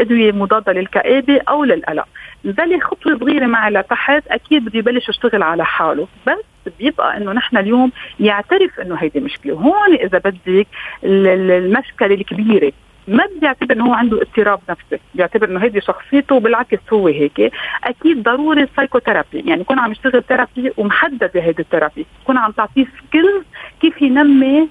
أدوية 0.02 0.32
مضادة 0.32 0.74
للكآبه 0.74 1.41
أو 1.50 1.63
للقلق 1.63 2.08
لذلك 2.43 2.84
خطوة 2.84 3.19
صغيرة 3.19 3.45
معي 3.45 3.71
لتحت 3.71 4.27
أكيد 4.27 4.65
بده 4.65 4.80
يبلش 4.80 5.10
يشتغل 5.10 5.43
على 5.43 5.65
حاله. 5.65 6.08
بس 6.27 6.73
بيبقى 6.80 7.17
إنه 7.17 7.32
نحن 7.32 7.58
اليوم 7.58 7.91
يعترف 8.19 8.80
إنه 8.80 8.95
هيدي 8.95 9.19
مشكلة. 9.19 9.54
هون 9.54 9.93
إذا 9.93 10.17
بدك 10.17 10.67
المشكلة 11.04 12.13
الكبيرة 12.13 12.71
ما 13.08 13.23
بيعتبر 13.41 13.75
إنه 13.75 13.86
هو 13.86 13.93
عنده 13.93 14.21
اضطراب 14.21 14.60
نفسي 14.69 14.97
بيعتبر 15.15 15.49
إنه 15.49 15.63
هيدي 15.63 15.82
شخصيته 15.82 16.39
بالعكس 16.39 16.80
هو 16.93 17.08
هيك. 17.08 17.51
أكيد 17.84 18.23
ضروري 18.23 18.63
ال 18.63 18.69
psychotherapy 18.69 19.43
يعني 19.45 19.62
يكون 19.62 19.80
عم 19.80 19.91
يشتغل 19.91 20.23
therapy 20.23 20.71
ومحدد 20.77 21.32
بهيدي 21.34 21.62
ال 21.62 21.67
therapy 21.67 22.05
يكون 22.23 22.38
عم 22.38 22.51
تعطيه 22.51 22.86
skills 23.07 23.43
كيف 23.82 24.01
ينمي 24.01 24.67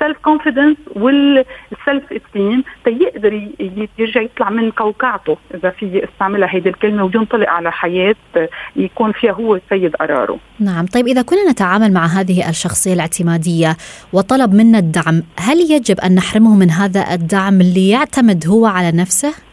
ال 0.00 0.04
self 0.04 0.18
confidence 0.18 0.76
وال 0.96 1.35
self 1.35 2.12
esteem 2.12 2.64
تيقدر 2.84 3.48
يرجع 3.98 4.22
يطلع 4.22 4.50
من 4.50 4.70
قوقعته 4.70 5.36
إذا 5.54 5.70
في 5.70 6.04
استعملها 6.04 6.48
هيدي 6.54 6.68
الكلمة 6.68 7.04
وينطلق 7.04 7.48
على 7.48 7.72
حياة 7.72 8.14
يكون 8.76 9.12
فيها 9.12 9.32
هو 9.32 9.60
سيد 9.68 9.96
قراره. 9.96 10.38
نعم، 10.60 10.86
طيب 10.86 11.06
إذا 11.06 11.22
كنا 11.22 11.50
نتعامل 11.50 11.92
مع 11.92 12.06
هذه 12.06 12.48
الشخصية 12.48 12.92
الاعتمادية 12.92 13.76
وطلب 14.12 14.54
منا 14.54 14.78
الدعم، 14.78 15.22
هل 15.38 15.70
يجب 15.70 16.00
أن 16.00 16.14
نحرمه 16.14 16.54
من 16.54 16.70
هذا 16.70 17.14
الدعم 17.14 17.60
اللي 17.60 17.88
يعتمد 17.88 18.46
هو 18.48 18.66
على 18.66 18.92
نفسه؟ 18.92 19.47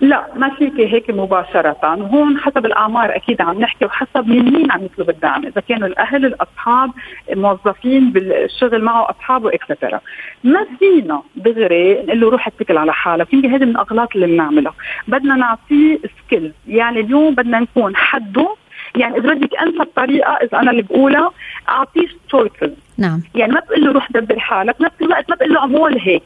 لا 0.00 0.26
ما 0.36 0.54
فيك 0.54 0.80
هيك 0.80 1.10
مباشرة. 1.10 1.76
وهون 1.82 2.38
حسب 2.38 2.66
الأعمار 2.66 3.16
أكيد 3.16 3.42
عم 3.42 3.60
نحكي 3.60 3.84
وحسب 3.84 4.28
من 4.28 4.52
مين 4.52 4.70
عم 4.72 4.84
يطلب 4.84 5.10
الدعم 5.10 5.46
إذا 5.46 5.60
كانوا 5.68 5.88
الأهل 5.88 6.24
الأصحاب 6.26 6.90
موظفين 7.34 8.12
بالشغل 8.12 8.82
معه 8.82 9.10
أصحابه 9.10 9.54
إكسترا 9.54 10.00
ما 10.44 10.66
فينا 10.78 11.22
دغري 11.36 12.02
نقول 12.02 12.20
له 12.20 12.30
روح 12.30 12.46
اتكل 12.46 12.78
على 12.78 12.92
حالك. 12.92 13.34
يمكن 13.34 13.50
هذه 13.50 13.64
من 13.64 13.70
الأغلاط 13.70 14.08
اللي 14.14 14.26
بنعملها. 14.26 14.74
بدنا 15.08 15.36
نعطيه 15.36 15.98
skills 16.26 16.52
يعني 16.68 17.00
اليوم 17.00 17.34
بدنا 17.34 17.60
نكون 17.60 17.96
حده. 17.96 18.54
يعني 18.96 19.18
إذا 19.18 19.34
بدك 19.34 19.56
أنسب 19.56 19.88
طريقة 19.96 20.32
إذا 20.32 20.58
أنا 20.58 20.70
اللي 20.70 20.82
بقولها 20.82 21.30
أعطيه 21.68 22.08
choices 22.28 22.76
نعم. 22.98 23.22
يعني 23.34 23.52
ما 23.52 23.60
بقول 23.60 23.84
له 23.84 23.92
روح 23.92 24.12
دبر 24.12 24.38
حالك 24.38 24.76
نفس 24.80 24.94
الوقت 25.02 25.30
ما 25.30 25.36
بقول 25.36 25.52
له 25.52 25.60
اعمل 25.60 26.00
هيك. 26.00 26.22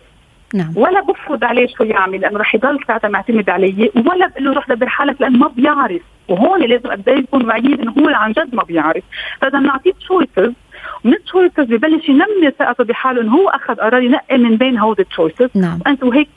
نعم. 0.54 0.72
ولا 0.76 1.00
بفرض 1.00 1.44
عليه 1.44 1.66
شو 1.66 1.84
يعمل 1.84 2.20
لأنه 2.20 2.38
رح 2.38 2.54
يضل 2.54 2.78
ساعتها 2.86 3.08
معتمد 3.08 3.50
علي 3.50 3.90
ولا 3.96 4.26
بقول 4.26 4.44
له 4.44 4.52
روح 4.52 4.68
دبر 4.68 4.88
حالك 4.88 5.20
لأنه 5.20 5.38
ما 5.38 5.48
بيعرف. 5.48 6.02
وهون 6.28 6.62
لازم 6.62 6.90
قد 6.90 7.08
يكون 7.08 7.46
واعيين 7.46 7.80
إنه 7.80 7.94
هو 7.98 8.08
عن 8.08 8.32
جد 8.32 8.54
ما 8.54 8.62
بيعرف. 8.62 9.02
فإذا 9.40 9.58
بنعطيه 9.58 9.92
تشويسز 9.92 10.52
من 11.04 11.12
التشويسز 11.12 11.60
ببلش 11.60 12.08
ينمي 12.08 12.50
ثقته 12.58 12.84
بحاله 12.84 13.20
إنه 13.20 13.32
هو 13.32 13.48
أخذ 13.48 13.74
قرار 13.74 14.02
ينقي 14.02 14.38
من 14.38 14.56
بين 14.56 14.78
هودي 14.78 15.02
ال 15.02 15.08
choices 15.08 15.48
نعم. 15.54 15.78
وانت 15.86 16.02
وهيك 16.02 16.28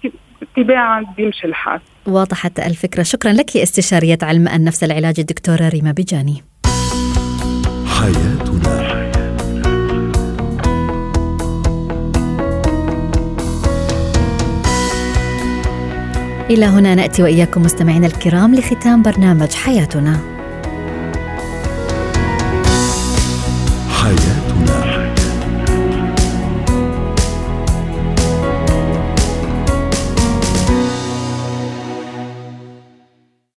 تباعا 0.55 1.05
بيمشي 1.17 1.47
الحال. 1.47 1.79
وضحت 2.07 2.59
الفكرة. 2.59 3.03
شكرا 3.03 3.31
لك 3.31 3.57
استشارية 3.57 4.17
علم 4.23 4.47
النفس 4.47 4.83
العلاج 4.83 5.19
الدكتورة 5.19 5.69
ريما 5.69 5.91
بجاني. 5.91 6.43
حياتنا. 7.99 8.86
إلى 16.49 16.65
هنا 16.65 16.95
نأتي 16.95 17.23
وإياكم 17.23 17.61
مستمعينا 17.61 18.07
الكرام 18.07 18.55
لختام 18.55 19.01
برنامج 19.01 19.53
حياتنا. 19.53 20.19
حياتنا 23.89 24.46